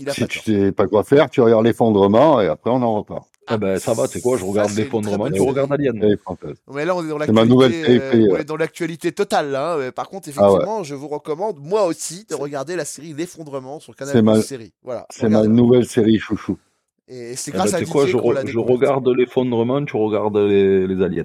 [0.00, 2.80] Il a Si pas tu sais pas quoi faire, tu regardes l'effondrement et après on
[2.82, 3.28] en repart.
[3.50, 6.16] Ah ben ça va, tu sais quoi, je regarde c'est l'effondrement, tu regardes Alien.
[6.72, 8.40] Mais là, on est dans C'est ma nouvelle l'actualité, série euh, free, on ouais.
[8.40, 9.74] est dans l'actualité totale là.
[9.74, 9.90] hein.
[9.92, 10.48] Par contre, Ah ouais.
[10.56, 14.42] effectivement, je vous recommande moi aussi de regarder la série L'effondrement sur Canal C'est ma-
[14.42, 14.72] Série.
[14.82, 15.06] Voilà.
[15.10, 16.58] C'est ma nouvelle série chouchou.
[17.08, 18.58] Et c'est Eh ben, grâce à tu sais quoi, Didier je, qu'on l'a re- je
[18.58, 21.24] regarde l'effondrement, tu regardes les, les aliens.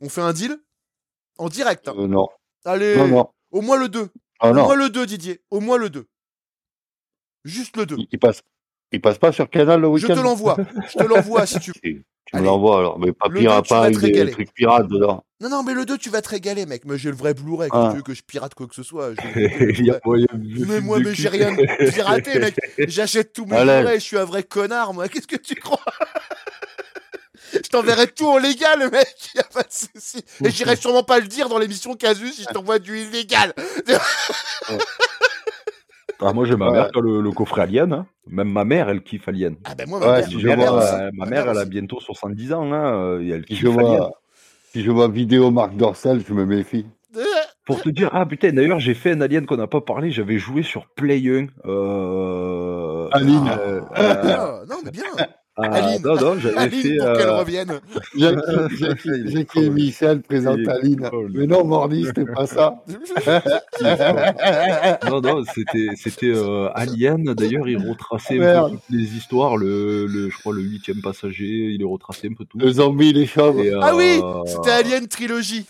[0.00, 0.56] On fait un deal?
[1.38, 1.88] En direct.
[1.88, 1.94] hein.
[1.98, 2.28] Euh, non.
[2.64, 3.28] Allez, Non, non.
[3.50, 4.08] au moins le 2.
[4.38, 4.62] Ah au non.
[4.64, 5.40] moins le 2, Didier.
[5.50, 6.06] Au moins le 2.
[7.44, 7.96] Juste le 2.
[7.98, 8.42] Il, il passe.
[8.92, 10.56] Il passe pas sur Canal le Je week-end te l'envoie.
[10.92, 11.80] Je te l'envoie si tu veux.
[11.82, 12.42] Tu Allez.
[12.42, 12.98] me l'envoies alors.
[12.98, 15.24] Mais pas pire à avec des trucs pirates dedans.
[15.40, 16.82] Non, non, mais le 2, tu vas te régaler, mec.
[16.84, 17.68] Mais j'ai le vrai Blu-ray.
[17.72, 17.88] Ah.
[17.90, 19.10] Tu veux que je pirate quoi que ce soit.
[19.14, 19.38] je
[19.80, 21.54] Il y a moyen de- Mais moi, mais j'ai rien
[21.90, 22.54] piraté, mec.
[22.88, 23.60] J'achète tous mes.
[23.60, 23.98] Blu-ray.
[23.98, 25.08] Je suis un vrai connard, moi.
[25.08, 25.80] Qu'est-ce que tu crois?
[27.52, 29.14] Je t'enverrai tout en légal, mec.
[29.34, 30.24] Y a pas de souci.
[30.42, 33.52] Et j'irai sûrement pas le dire dans l'émission Casus si je t'envoie du illégal.
[36.24, 37.92] Ah, moi j'ai ma mère qui a le, le coffret Alien.
[37.92, 38.06] hein.
[38.28, 39.56] Même ma mère, elle kiffe Alien.
[39.64, 40.94] Ah ben moi, ma Ouais, mère, si ma je mère vois, aussi.
[40.94, 42.72] Euh, ma Ma mère, mère elle a bientôt 70 ans.
[42.72, 42.94] Hein.
[42.94, 43.96] euh, et Elle Si kiffe je Alien.
[43.98, 44.10] vois,
[44.72, 46.86] si je vois vidéo Marc Dorcel, je me méfie.
[47.66, 50.10] Pour te dire, ah putain, d'ailleurs, j'ai fait un Alien qu'on n'a pas parlé.
[50.10, 51.46] J'avais joué sur Play 1.
[51.64, 53.08] Euh...
[53.12, 53.48] Aline.
[53.48, 55.04] euh, euh, ah, non, mais bien.
[55.56, 56.02] Ah, Aline.
[56.02, 56.96] non, non, j'avais Aline, fait.
[56.96, 57.80] pour qu'elle euh, revienne.
[58.16, 61.10] Jackie, et Michel présentent Aline.
[61.34, 62.82] Mais non, Morny, c'était pas ça.
[65.10, 67.34] Non, non, c'était, c'était euh, Alien.
[67.34, 69.56] D'ailleurs, il retraçait un peu toutes les histoires.
[69.56, 71.44] Le, le, je crois le huitième passager,
[71.74, 72.58] il est retracé un peu tout.
[72.58, 73.60] Le zombie, les chauves.
[73.60, 75.66] Et, Ah oui, euh, C'était Alien Trilogy.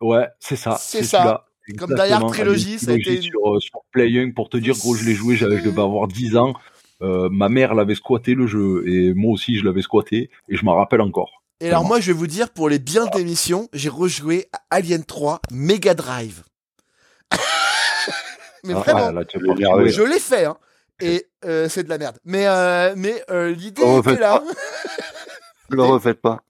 [0.00, 0.76] Ouais, c'est ça.
[0.78, 1.46] C'est C'est ça.
[1.78, 4.32] Comme Trilogy, Alien ça a été sur, euh, sur Play 1.
[4.32, 6.54] Pour te dire, gros, je l'ai joué, j'avais, je devais avoir 10 ans.
[7.02, 10.64] Euh, ma mère l'avait squatté le jeu et moi aussi je l'avais squatté et je
[10.64, 11.42] m'en rappelle encore.
[11.60, 15.04] Et alors moi, je vais vous dire, pour les biens d'émission, j'ai rejoué à Alien
[15.04, 16.42] 3 Mega Drive.
[18.64, 19.88] mais Ah, vraiment, ah, là, tu Je l'ai pas regardé.
[19.90, 20.56] je l'ai fait, hein.
[21.00, 22.18] Et euh, c'est de la merde.
[22.24, 24.42] Mais, euh, mais euh, l'idée était là.
[25.70, 26.42] Ne le refaites pas.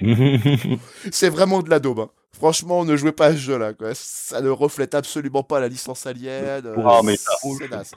[1.12, 2.00] c'est vraiment de la daube.
[2.00, 2.10] hein.
[2.36, 3.72] Franchement, ne jouez pas à ce jeu-là.
[3.74, 3.90] Quoi.
[3.94, 6.62] Ça ne reflète absolument pas la licence Alien.
[6.66, 7.32] euh, Ah, mais ça-.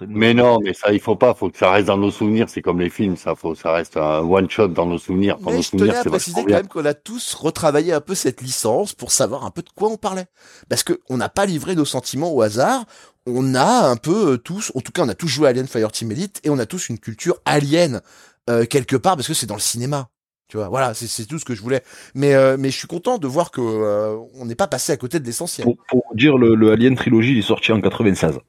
[0.07, 1.33] Mais non, mais ça, il faut pas.
[1.33, 2.47] Faut que ça reste dans nos souvenirs.
[2.49, 3.33] C'est comme les films, ça.
[3.35, 5.37] Faut, ça reste un one shot dans nos souvenirs.
[5.39, 8.01] Dans Mais nos je tenais souvenirs, à préciser quand même qu'on a tous retravaillé un
[8.01, 10.25] peu cette licence pour savoir un peu de quoi on parlait.
[10.69, 12.85] Parce que on n'a pas livré nos sentiments au hasard.
[13.25, 15.67] On a un peu euh, tous, en tout cas, on a tous joué à Alien
[15.67, 18.01] Fireteam Elite et on a tous une culture alien
[18.49, 20.09] euh, quelque part parce que c'est dans le cinéma.
[20.47, 21.83] Tu vois, voilà, c'est c'est tout ce que je voulais.
[22.13, 24.97] Mais euh, mais je suis content de voir que euh, on n'est pas passé à
[24.97, 25.65] côté de l'essentiel.
[25.87, 28.39] pour, dire, le, le Alien Trilogy, il est sorti en 96.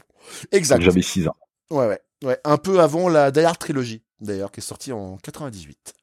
[0.52, 0.76] Exact.
[0.76, 1.36] Donc j'avais 6 ans.
[1.70, 2.38] Ouais, ouais, ouais.
[2.44, 5.94] Un peu avant la Die Hard trilogie, d'ailleurs, qui est sortie en 98.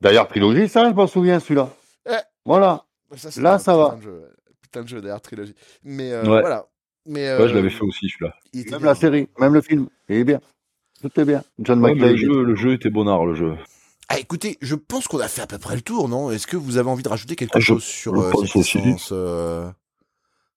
[0.00, 1.68] D'ailleurs, trilogie, ça, je m'en souviens, celui-là.
[2.08, 2.12] Eh.
[2.44, 2.84] Voilà.
[3.16, 3.96] Ça, c'est Là, ça va.
[3.96, 4.30] de jeu,
[4.62, 5.54] putain de jeu Die Hard trilogie.
[5.84, 6.40] Mais euh, Ouais.
[6.40, 6.66] voilà.
[7.06, 8.34] Mais Ouais, je euh, l'avais fait aussi, celui-là.
[8.54, 8.78] Même bien.
[8.80, 9.88] la série, même le film.
[10.08, 10.40] Il est bien.
[11.00, 11.42] Tout est bien.
[11.58, 12.10] John Ouais, McClane.
[12.12, 13.54] le, jeu, le jeu était bonnard, le jeu.
[14.08, 16.30] Ah, écoutez, je pense qu'on a fait à peu près le tour, non?
[16.30, 19.10] Est-ce que vous avez envie de rajouter quelque Ah, je- chose sur euh, cette licence
[19.12, 19.70] euh,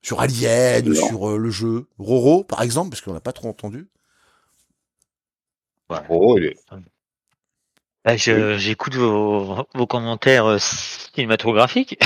[0.01, 0.93] Sur Alien, Non.
[0.95, 1.85] sur euh, le jeu?
[1.99, 3.87] Roro, par exemple, parce qu'on n'a pas trop entendu.
[6.09, 6.57] Oh, il est.
[8.05, 11.99] Bah, je- J'écoute vos, vos commentaires euh, cinématographiques.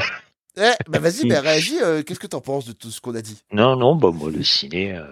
[0.57, 1.79] Eh, bah vas-y, bah, réagis.
[1.81, 3.37] euh, Qu'est-ce que t'en penses de tout ce qu'on a dit?
[3.51, 5.05] Non, non, bah moi le ciné, euh,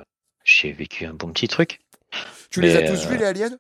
[0.44, 1.80] j'ai vécu un bon petit truc.
[2.50, 3.58] Tu les as tous euh, vus, les aliens?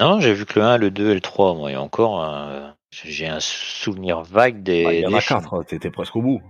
[0.00, 2.68] Non, j'ai vu que le 1, le 2 et le 3, moi, et encore, euh,
[3.04, 5.40] j'ai un souvenir vague des, Ah, il y en a films.
[5.40, 6.42] 4, t'étais presque au bout.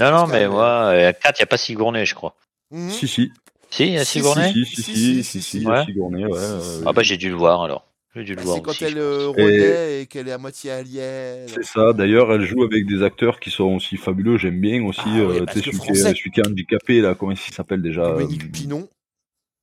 [0.00, 2.14] Non, non, Parce que, mais euh, moi, euh, 4, il n'y a pas Sigourney, je
[2.14, 2.34] crois.
[2.70, 2.90] Mhm.
[2.90, 3.30] Si, si.
[3.70, 5.66] Si, il y a Si, Sigourney Si, si, si, Si, si, si, si, si, si,
[5.66, 5.84] ouais.
[5.84, 6.32] Sigourney, ouais.
[6.34, 7.86] euh, Ah bah j'ai dû le voir alors.
[8.16, 9.36] J'ai dû le Bah, voir C'est quand elle euh, pense.
[9.36, 11.46] renaît et qu'elle est à moitié alien.
[11.46, 11.92] C'est ça.
[11.92, 14.36] D'ailleurs, elle joue avec des acteurs qui sont aussi fabuleux.
[14.36, 15.00] J'aime bien aussi.
[15.04, 16.14] Ah oui, euh, que celui, qui est, français.
[16.16, 18.88] celui qui est handicapé, là, comment il s'appelle déjà Dominique Pinon.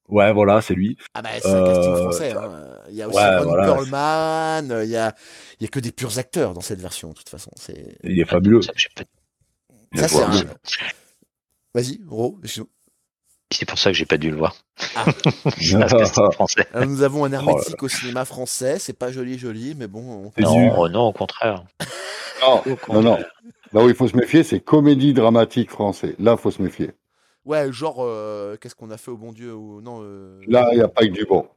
[0.07, 0.95] Ouais, voilà, c'est lui.
[1.13, 2.31] Ah bah c'est un casting français.
[2.31, 2.76] hein.
[2.89, 4.83] Il y a aussi ouais, Ron voilà, Perlman.
[4.83, 5.13] Il y a,
[5.59, 7.51] il y a que des purs acteurs dans cette version, de toute façon.
[7.55, 8.61] C'est Il est fabuleux.
[8.61, 8.71] Ça,
[10.07, 10.31] c'est un.
[11.73, 12.39] Vas-y, Ro.
[13.51, 14.55] C'est pour ça que j'ai pas dû le voir.
[14.95, 15.05] Ah.
[16.33, 16.67] Français.
[16.73, 18.77] Alors, nous avons un Oh là hermétique au cinéma français.
[18.79, 20.01] C'est pas joli, joli, mais bon.
[20.27, 21.63] on- C'est Non, du- oh non, au contraire.
[22.39, 23.01] Non, Au non, contraire.
[23.03, 23.17] non.
[23.73, 26.15] Là où il faut se méfier, c'est comédie dramatique français.
[26.19, 26.91] Là, il faut se méfier.
[27.45, 30.75] Ouais, genre, euh, qu'est-ce qu'on a fait au bon Dieu ou non euh, Là, il
[30.77, 31.47] n'y a pas que du bon.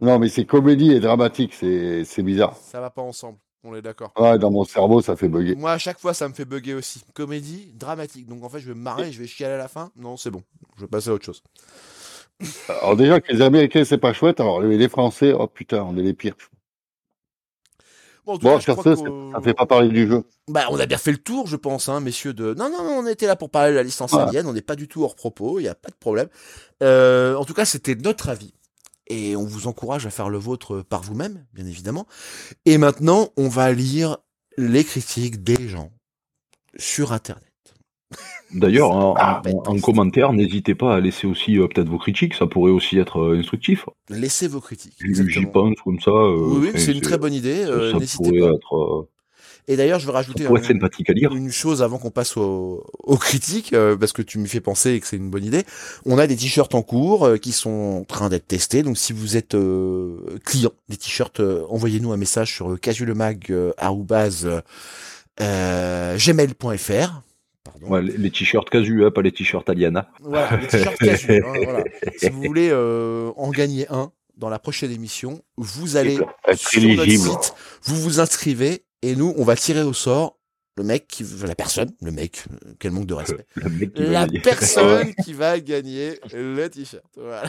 [0.00, 2.56] Non, mais c'est comédie et dramatique, c'est bizarre.
[2.56, 3.38] Ça va pas ensemble.
[3.62, 4.10] On est d'accord.
[4.18, 5.54] Ouais, dans mon cerveau, ça fait bugger.
[5.54, 7.02] Moi, à chaque fois, ça me fait bugger aussi.
[7.12, 8.26] Comédie, dramatique.
[8.26, 9.90] Donc, en fait, je vais me marrer, je vais chialer à la fin.
[9.96, 10.42] Non, c'est bon.
[10.76, 11.42] Je vais passer à autre chose.
[12.68, 16.02] Alors déjà que les Américains, c'est pas chouette, alors les Français, oh putain, on est
[16.02, 16.34] les pires.
[18.24, 19.02] Bon, en tout Bon, cas, je crois c'est-
[19.34, 20.24] ça fait pas parler du jeu.
[20.48, 22.54] Bah, on a bien fait le tour, je pense, hein, messieurs de.
[22.54, 24.20] Non, non, non, on était là pour parler de la licence Ouais.
[24.22, 24.46] alien.
[24.46, 25.58] On n'est pas du tout hors propos.
[25.58, 26.28] Il n'y a pas de problème.
[26.82, 28.52] Euh, en tout cas, c'était notre avis.
[29.10, 32.06] Et on vous encourage à faire le vôtre par vous-même, bien évidemment.
[32.64, 34.16] Et maintenant, on va lire
[34.56, 35.90] les critiques des gens
[36.78, 37.44] sur Internet.
[38.52, 39.54] D'ailleurs, en, Ah, en- bête.
[39.66, 43.20] en commentaire, n'hésitez pas à laisser aussi euh, peut-être vos critiques, ça pourrait aussi être
[43.20, 43.86] euh, instructif.
[44.08, 44.96] Laissez vos critiques.
[44.98, 46.10] J'y pense comme ça.
[46.10, 47.62] euh, Oui, oui, c'est une très bonne idée.
[47.64, 48.46] euh, ça pourrait pas.
[48.54, 49.08] être, euh,
[49.68, 51.34] Et d'ailleurs, je ça rajouter pourrait un- être sympathique à lire?
[51.34, 54.90] une chose avant qu'on passe aux, aux critiques, euh, parce que tu me fais penser
[54.92, 55.64] et que c'est une bonne idée.
[56.06, 58.82] On a des t-shirts en cours euh, qui sont en train d'être testés.
[58.82, 64.48] Donc, si vous êtes euh, client des t-shirts, euh, envoyez-nous un message sur euh, arrobase,
[65.40, 67.22] euh, gmail.fr.
[67.62, 67.86] Pardon.
[67.88, 70.10] Ouais, les, t-shirts casu, hein, pas les t-shirts Aliana.
[70.20, 71.42] Voilà, les t-shirts casu.
[71.44, 71.84] hein, voilà.
[72.16, 76.16] Si vous voulez euh, en gagner un dans la prochaine émission, vous allez
[76.56, 77.54] sur notre site,
[77.84, 80.36] vous vous inscrivez et nous, on va tirer au sort
[80.76, 84.02] le mec, qui, la personne, le mec, euh, quel manque de respect, Le mec qui
[84.04, 84.40] va la gagner.
[84.40, 87.04] personne qui va gagner le t-shirt.
[87.16, 87.42] Voilà.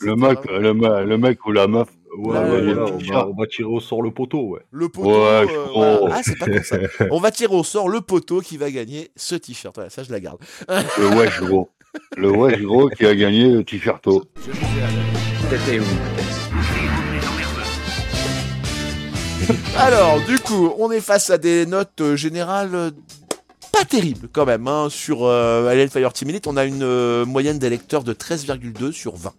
[0.00, 1.88] Le mec, le, me- le mec ou la meuf.
[2.18, 3.28] Ouais, Là, ouais, on, va, t-shirt.
[3.34, 4.60] on va tirer au sort le poteau, ouais.
[4.70, 5.08] Le poteau.
[5.08, 5.96] Ouais, euh, je voilà.
[5.96, 6.10] crois.
[6.12, 6.76] Ah, c'est pas comme ça.
[7.10, 9.74] On va tirer au sort le poteau qui va gagner ce t-shirt.
[9.74, 10.38] Voilà, ça, je la garde.
[10.68, 11.70] Le wesh gros.
[12.18, 14.24] Le wesh gros qui a gagné le t-shirto.
[15.50, 15.84] T'étais où?
[19.78, 22.90] Alors, du coup, on est face à des notes euh, générales euh,
[23.72, 24.66] pas terribles quand même.
[24.68, 24.88] Hein.
[24.90, 28.92] Sur euh, Alien Fire Team Elite, on a une euh, moyenne des lecteurs de 13,2
[28.92, 29.32] sur 20.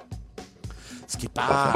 [1.07, 1.73] Ce qui est pas...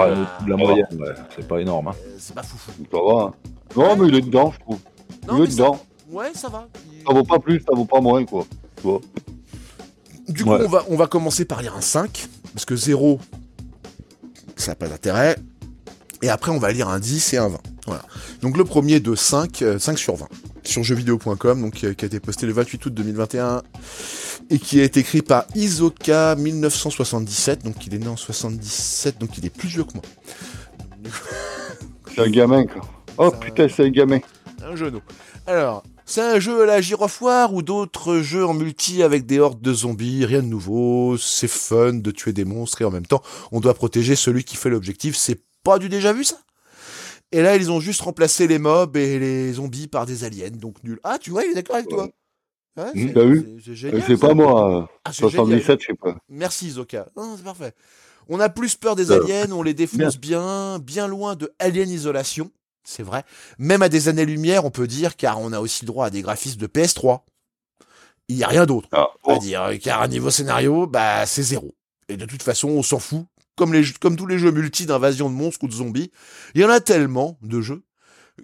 [0.47, 1.13] La moyenne, ouais.
[1.36, 1.89] C'est pas énorme.
[1.89, 1.95] Hein.
[2.07, 2.71] euh, c'est pas foufou.
[2.91, 3.32] Ça va.
[3.75, 4.80] Non, mais il est dedans, je trouve.
[5.28, 5.80] Non, il est ça- dedans.
[6.09, 6.67] Ouais, ça va.
[6.91, 8.45] Il- Ça vaut pas plus, ça vaut pas moins, quoi.
[8.78, 9.01] Tu vois.
[10.28, 10.61] Du coup, Ouais.
[10.65, 13.19] on, va, on va commencer par lire un 5, parce que 0,
[14.55, 15.38] ça n'a pas d'intérêt.
[16.22, 17.57] Et après, on va lire un 10 et un 20.
[17.86, 18.03] Voilà.
[18.41, 20.28] Donc le premier de 5, euh, 5 sur 20,
[20.63, 23.61] sur jeuxvideo.com, donc euh, qui a été posté le 28 août 2021,
[24.49, 29.38] et qui a été écrit par Isoka 1977, donc il est né en 77, donc
[29.38, 30.03] il est plus vieux que moi.
[32.13, 32.82] C'est un gamin, quoi.
[33.18, 34.20] Oh Ça- putain, c'est un gamin.
[34.63, 34.99] Un genou.
[35.45, 39.61] Alors, c'est un jeu à la gyrofoire ou d'autres jeux en multi avec des hordes
[39.61, 43.22] de zombies, rien de nouveau, c'est fun de tuer des monstres et en même temps,
[43.51, 46.38] on doit protéger celui qui fait l'objectif, c'est pas du déjà vu ça?
[47.34, 50.82] Et là, ils ont juste remplacé les mobs et les zombies par des aliens, donc
[50.84, 50.97] nul.
[51.03, 52.07] Ah, tu vois, il est d'accord avec toi
[52.78, 53.59] Ouais, Mmh, c'est- t'as vu
[54.13, 54.82] Euh, pas moi.
[54.84, 55.11] euh, Ah.
[55.11, 56.15] 77, je sais pas.
[56.30, 57.07] Merci Zoka.
[57.36, 57.74] C'est parfait.
[58.30, 59.74] On a plus peur des Euh, aliens, on les
[60.13, 62.51] défonce bien, bien loin de Alien Isolation.
[62.84, 63.24] C'est vrai.
[63.57, 66.22] Même à des années-lumière, on peut dire, car on a aussi le droit à des
[66.22, 67.26] graphismes de PS3.
[68.30, 69.38] Il n'y a rien d'autre Ah, à bon.
[69.39, 71.74] dire, car à niveau scénario, bah, c'est zéro.
[72.09, 73.26] Et de toute façon, on s'en fout.
[73.58, 76.12] Comme, les, jeux- comme tous les jeux multi d'invasion de monstres ou de zombies.
[76.55, 77.82] Il y en a tellement de jeux.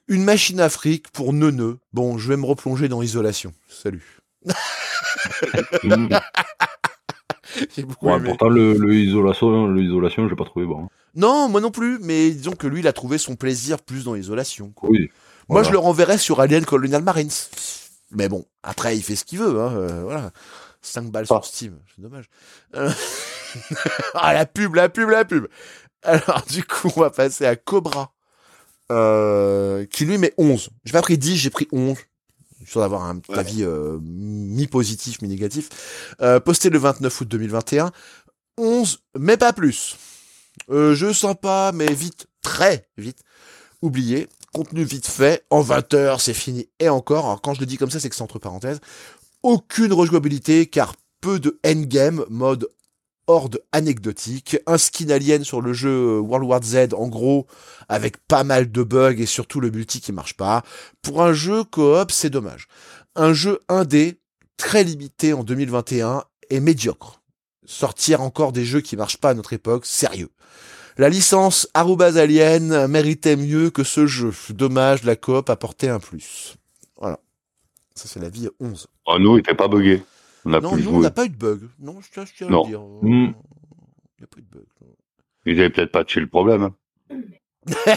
[0.07, 1.78] Une machine à fric pour neuneux.
[1.93, 3.53] Bon, je vais me replonger dans Isolation.
[3.70, 4.20] Salut.
[8.01, 10.88] Ouais, pourtant, le, le isolation, le isolation, j'ai pas trouvé bon.
[11.16, 14.16] Non, moi non plus, mais disons que lui, il a trouvé son plaisir plus dans
[14.16, 14.72] l'isolation.
[14.72, 14.89] quoi.
[14.89, 15.11] Oui.
[15.49, 15.68] Moi, Voilà.
[15.68, 17.30] je le renverrais sur Alien Colonial Marines.
[18.11, 20.32] Mais bon, après, il fait ce qu'il veut, hein, euh, voilà.
[20.82, 21.34] 5 balles Ah.
[21.36, 22.26] sur Steam, c'est dommage.
[22.76, 22.89] Euh,
[24.16, 25.47] ah, la pub, la pub, la pub.
[26.04, 28.14] Alors, du coup, on va passer à Cobra,
[28.91, 30.70] euh, qui lui met 11.
[30.86, 31.97] J'ai pas pris 10, j'ai pris 11.
[32.62, 33.38] Histoire d'avoir un Ouais.
[33.39, 35.70] avis euh, mi-positif, mi-négatif.
[36.22, 37.91] Euh, posté le 29 août 2021.
[38.58, 39.95] 11, mais pas plus.
[40.70, 43.20] Euh, jeu sympa, mais vite, très vite.
[43.82, 44.30] Oublié.
[44.54, 45.43] Contenu vite fait.
[45.49, 46.70] En 20 heures, c'est fini.
[46.80, 47.26] Et encore.
[47.26, 48.80] Alors, quand je le dis comme ça, c'est que c'est entre parenthèses.
[49.41, 52.70] Aucune rejouabilité, car peu de endgame, mode
[53.28, 54.57] horde anecdotique.
[54.67, 57.47] Un skin alien sur le jeu World War Z, en gros,
[57.89, 60.63] avec pas mal de bugs et surtout le multi qui marche pas.
[61.01, 62.67] Pour un jeu coop, c'est dommage.
[63.15, 64.19] Un jeu indé,
[64.57, 67.21] très limité en 2021 et médiocre.
[67.65, 70.30] Sortir encore des jeux qui marchent pas à notre époque, sérieux.
[70.97, 74.32] La licence Arubaz Alien méritait mieux que ce jeu.
[74.49, 76.55] Dommage, la coop apportait un plus.
[76.99, 77.19] Voilà.
[77.95, 78.88] Ça, c'est la vie 11.
[79.07, 80.03] Ah, nous, il était pas bugué.
[80.46, 81.70] On a non, nous, on n'a pas eu de bug.
[81.80, 82.82] Non, je tiens, je tiens à le dire.
[82.82, 83.08] Mm.
[83.08, 84.66] Il n'y a pas eu de bug.
[85.46, 86.64] Ils avaient peut-être pas chez le problème.
[87.10, 87.16] hein.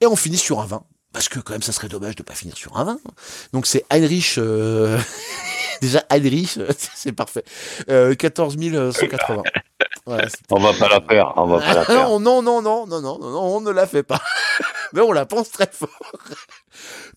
[0.00, 0.84] Et on finit sur un 20.
[1.12, 3.00] Parce que quand même, ça serait dommage de pas finir sur un 20.
[3.52, 4.34] Donc c'est Heinrich.
[4.38, 4.98] euh,
[5.80, 6.58] Déjà, Heinrich,
[6.94, 7.44] c'est parfait.
[7.88, 8.56] Euh, 14
[8.92, 9.42] 180.
[10.06, 11.32] Voilà, c'est- On va pas la faire.
[11.36, 12.08] On va pas la faire.
[12.08, 14.20] non, non, non, non, non, non, non, on ne la fait pas.
[14.92, 15.88] Mais on la pense très fort.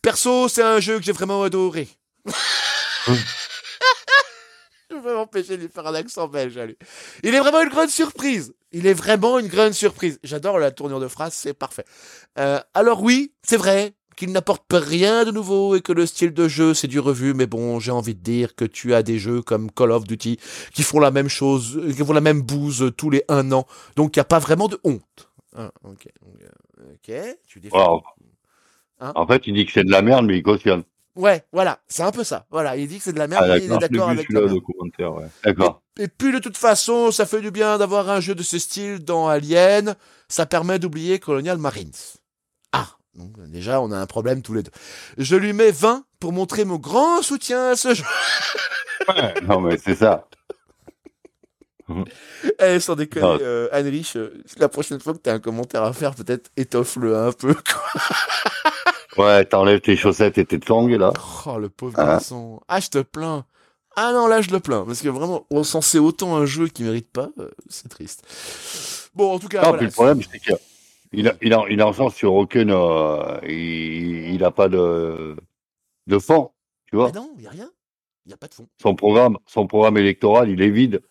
[0.02, 1.88] Perso, c'est un jeu que j'ai vraiment adoré.
[5.02, 6.78] Je vais m'empêcher de lui faire un accent belge à lui.
[7.24, 8.54] Il est vraiment une grande surprise.
[8.72, 10.20] Il est vraiment une grande surprise.
[10.24, 11.86] J'adore la tournure de phrase, c'est parfait.
[12.38, 16.48] Euh, alors oui, c'est vrai qu'il n'apporte rien de nouveau et que le style de
[16.48, 17.34] jeu c'est du revu.
[17.34, 20.38] Mais bon, j'ai envie de dire que tu as des jeux comme Call of Duty
[20.74, 23.66] qui font la même chose, qui font la même bouse tous les un an.
[23.96, 25.30] Donc il n'y a pas vraiment de honte.
[25.56, 26.08] Ah, ok.
[26.24, 26.48] Euh,
[26.94, 27.14] Ok.
[27.48, 28.04] Tu défends.
[29.00, 29.12] Hein?
[29.16, 30.84] En fait, il dit que c'est de la merde, mais il cautionne.
[31.16, 31.80] Ouais, voilà.
[31.88, 32.46] C'est un peu ça.
[32.52, 32.78] Voilà.
[32.78, 34.46] Il dit que c'est de la merde, Ah, mais il est d'accord avec la de
[34.46, 34.60] merde.
[34.62, 35.28] commentaire, ouais.
[35.44, 35.82] D'accord.
[36.00, 39.00] Et puis de toute façon, ça fait du bien d'avoir un jeu de ce style
[39.00, 39.96] dans Alien.
[40.30, 41.92] Ça permet d'oublier Colonial Marines.
[42.72, 44.72] Ah, donc déjà on a un problème tous les deux.
[45.18, 48.04] Je lui mets 20 pour montrer mon grand soutien à ce jeu.
[49.08, 50.28] Ouais, non, mais c'est ça.
[52.60, 55.92] Eh, sans déconner, euh, Heinrich, euh, la prochaine fois que tu as un commentaire à
[55.92, 57.54] faire, peut-être étoffe-le un peu.
[59.18, 61.12] Ouais, t'enlèves tes chaussettes et tes tongs, là.
[61.46, 62.06] Oh, le pauvre Ah.
[62.06, 62.62] garçon.
[62.68, 63.46] Ah, je te plains.
[63.98, 64.86] Ah non, là, je le plains.
[64.86, 67.30] Parce que vraiment, on s'en sait autant un jeu qui mérite pas.
[67.40, 68.24] euh, c'est triste.
[69.14, 69.78] Bon, en tout cas, non, voilà.
[69.80, 70.58] puis le problème, c'est qu'il a,
[71.12, 74.70] il a, il a, il a en sens sur aucune, euh, il, il a pas
[74.70, 75.36] de,
[76.08, 76.52] de fond,
[76.90, 77.08] tu vois.
[77.14, 77.70] Mais non, il n'y a rien.
[78.26, 78.68] Il n'y a pas de fond.
[78.82, 81.02] Son programme, son programme électoral, il est vide.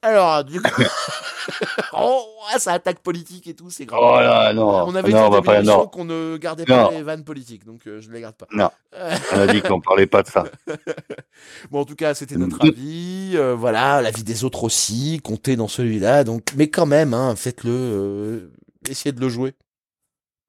[0.00, 0.82] Alors, du coup.
[1.92, 2.24] oh,
[2.58, 4.00] ça attaque politique et tout, c'est grave.
[4.02, 4.84] Oh là, non.
[4.86, 5.18] On avait dit
[5.92, 8.46] qu'on ne gardait pas les vannes politiques, donc euh, je ne les garde pas.
[8.52, 8.70] Non.
[8.94, 10.44] Euh, On a dit qu'on parlait pas de ça.
[11.70, 13.32] bon, en tout cas, c'était notre avis.
[13.34, 16.24] euh, voilà, l'avis des autres aussi, comptez dans celui-là.
[16.24, 17.70] Donc, mais quand même, hein, faites-le.
[17.72, 18.52] euh,
[18.88, 19.54] essayez de le jouer.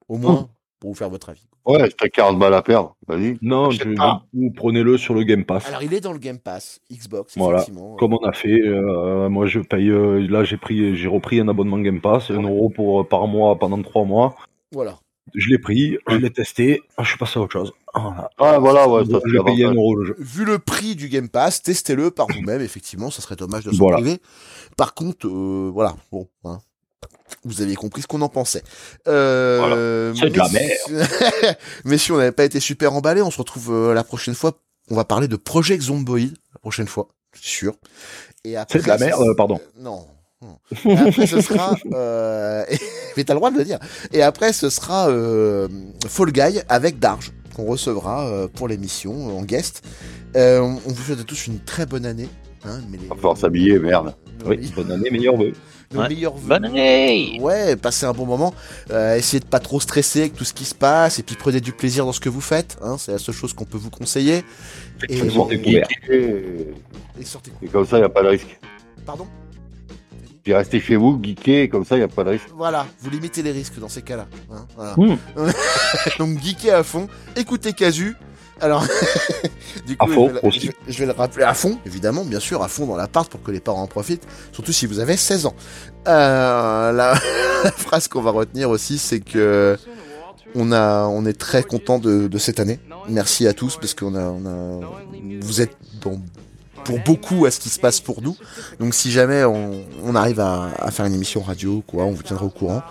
[0.08, 1.48] Au moins, pour vous faire votre avis.
[1.66, 2.96] Ouais, t'as 40 balles à perdre.
[3.08, 3.38] Vas-y.
[3.42, 3.84] Non, je-
[4.34, 5.68] vous prenez-le sur le Game Pass.
[5.68, 7.60] Alors, il est dans le Game Pass, Xbox, Voilà.
[7.60, 7.96] effectivement.
[7.96, 11.48] Comme on a fait, euh, moi je paye, euh, là j'ai pris, j'ai repris un
[11.48, 14.36] abonnement Game Pass, un euro pour, par mois pendant trois mois.
[14.72, 14.98] Voilà.
[15.36, 17.72] Je l'ai pris, je l'ai testé, je suis passé à autre chose.
[17.96, 18.30] Voilà.
[18.40, 20.16] Ah, voilà, ouais, ça, payé un euro le jeu.
[20.20, 22.60] Vu le prix du Game Pass, testez-le par vous-même.
[22.62, 23.98] Effectivement, ça serait dommage de s'en Voilà.
[23.98, 24.18] priver.
[24.76, 26.58] Par contre, euh, voilà, bon, hein,
[27.46, 28.64] vous avez compris ce qu'on en pensait.
[29.08, 30.78] Euh, C'est de la mais-
[31.86, 34.54] mais si on n'avait pas été super emballé, on se retrouve euh, la prochaine fois.
[34.90, 37.74] On va parler de Project Zomboid la prochaine fois, c'est sûr.
[38.44, 39.60] Et après, C'est de la merde, euh, pardon.
[39.80, 40.06] Non.
[40.42, 40.58] non.
[40.86, 41.76] Et après, ce sera.
[41.94, 42.66] Euh...
[43.18, 43.80] Mais t'as le droit de le dire.
[44.12, 45.68] Et après, ce sera euh,
[46.08, 49.84] Fall Guy avec Darge qu'on recevra euh, pour l'émission en guest.
[50.36, 52.28] Euh, on vous souhaite à tous une très bonne année.
[52.66, 54.14] Hein, mais les- Va s'habiller, merde.
[54.46, 55.54] Oui, meilleurs- bonne année, meilleurs vœux.
[55.94, 56.10] Ouais.
[56.10, 56.48] meilleurs vœux.
[56.50, 58.54] Bonne année Ouais, passez un bon moment.
[58.92, 61.62] Euh, essayez de pas trop stresser avec tout ce qui se passe et puis prenez
[61.62, 62.78] du plaisir dans ce que vous faites.
[62.82, 64.44] Hein, c'est la seule chose qu'on peut vous conseiller.
[65.08, 65.88] Et, Faites-vous découvert.
[66.10, 66.68] Et,
[67.20, 67.52] et sortez.
[67.62, 68.60] et comme ça, il n'y a pas de risque.
[69.06, 69.28] Pardon?
[70.44, 72.48] Puis restez chez vous, geeker, comme ça, il n'y a pas de risque.
[72.56, 74.28] Voilà, vous limitez les risques dans ces cas-là.
[74.52, 74.94] hein, voilà.
[74.98, 75.18] Mmh.
[76.20, 78.16] Donc geeker à fond, écoutez Casu.
[78.64, 78.84] Alors,
[79.86, 80.60] du fond, je, vais, le- aussi.
[80.62, 83.30] je vais- je vais le rappeler à fond, évidemment, bien sûr, à fond dans l'appart
[83.30, 85.56] pour que les parents en profitent, surtout si vous avez 16 ans.
[86.08, 87.14] Euh, la,
[87.64, 89.78] la phrase qu'on va retenir aussi, c'est que
[90.56, 92.80] on a, on est très content de, de cette année.
[93.10, 94.80] Merci à tous parce qu'on a, on a,
[95.42, 96.22] vous êtes dans,
[96.86, 98.38] pour beaucoup à ce qui se passe pour nous.
[98.80, 102.24] Donc si jamais on, on arrive à, à faire une émission radio, quoi, on vous
[102.24, 102.82] tiendra au courant.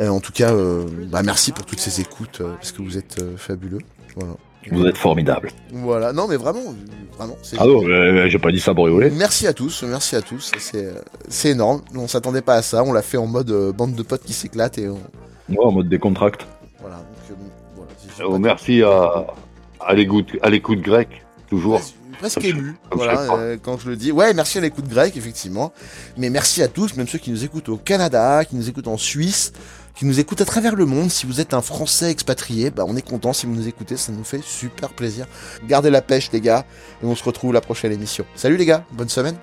[0.00, 3.20] En tout cas, euh, bah merci pour toutes ces écoutes euh, parce que vous êtes
[3.20, 3.80] euh, fabuleux.
[4.14, 4.34] Voilà.
[4.70, 5.50] Vous êtes formidable.
[5.72, 6.12] Voilà.
[6.12, 6.74] Non, mais vraiment,
[7.16, 7.36] vraiment.
[7.42, 9.10] c'est Ah non, euh, j'ai pas dit ça pour rigoler.
[9.10, 10.52] Merci à tous, merci à tous.
[10.58, 10.94] C'est, euh,
[11.28, 11.82] c'est énorme.
[11.94, 12.82] On s'attendait pas à ça.
[12.84, 15.00] On l'a fait en mode euh, bande de potes qui s'éclatent et on,
[15.62, 16.46] en mode décontracte.
[16.80, 16.96] voilà.
[16.96, 19.26] Donc, euh, Oh, merci à,
[19.80, 21.08] à l'écoute à l'écoute grec,
[21.48, 21.80] toujours.
[22.18, 24.10] Presque, presque ému, voilà, euh, quand je le dis.
[24.10, 25.72] Ouais, merci à l'écoute grecque, effectivement.
[26.16, 28.96] Mais merci à tous, même ceux qui nous écoutent au Canada, qui nous écoutent en
[28.96, 29.52] Suisse,
[29.98, 31.10] qui nous écoutent à travers le monde.
[31.10, 34.12] Si vous êtes un Français expatrié, bah, on est content si vous nous écoutez, ça
[34.12, 35.26] nous fait super plaisir.
[35.66, 36.64] Gardez la pêche, les gars,
[37.02, 38.24] et on se retrouve la prochaine émission.
[38.36, 39.36] Salut les gars, bonne semaine.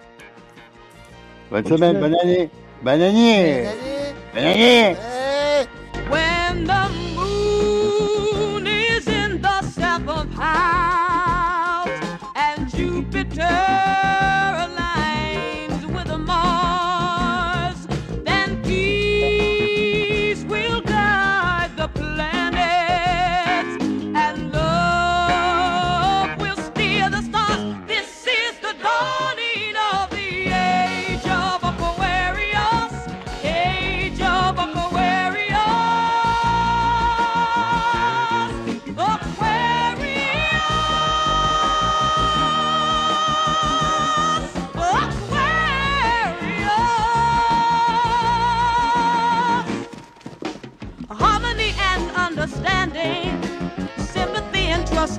[1.51, 2.49] Bonne semaine, bonne année.
[2.82, 3.66] Bonne année.
[4.34, 4.95] Bonne année.
[6.10, 6.85] When the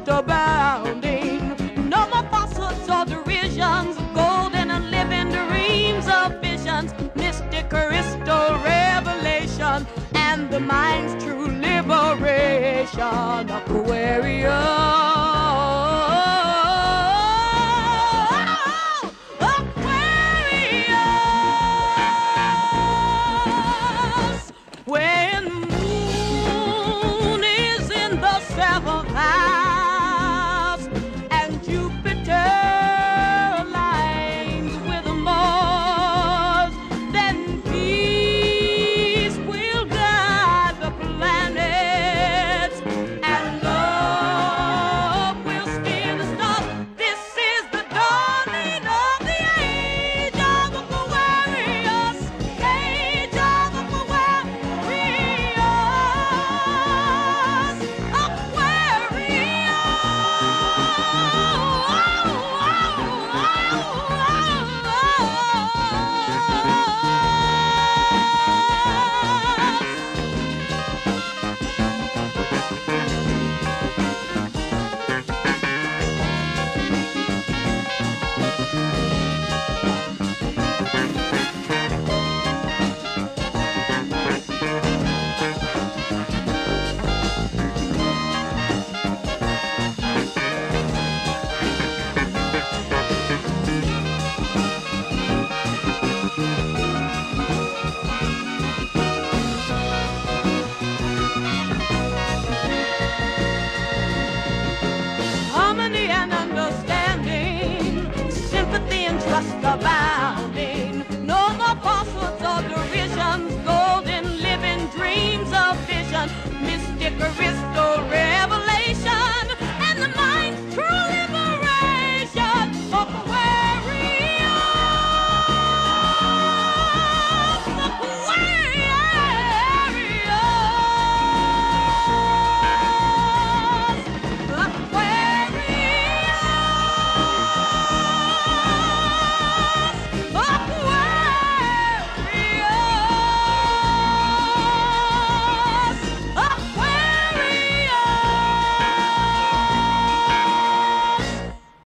[0.07, 1.89] trust abounding.
[1.89, 10.51] No more falsehoods or derisions, golden and living dreams of visions, mystic crystal revelation, and
[10.51, 13.51] the mind's true liberation.
[13.51, 15.16] Aquarius.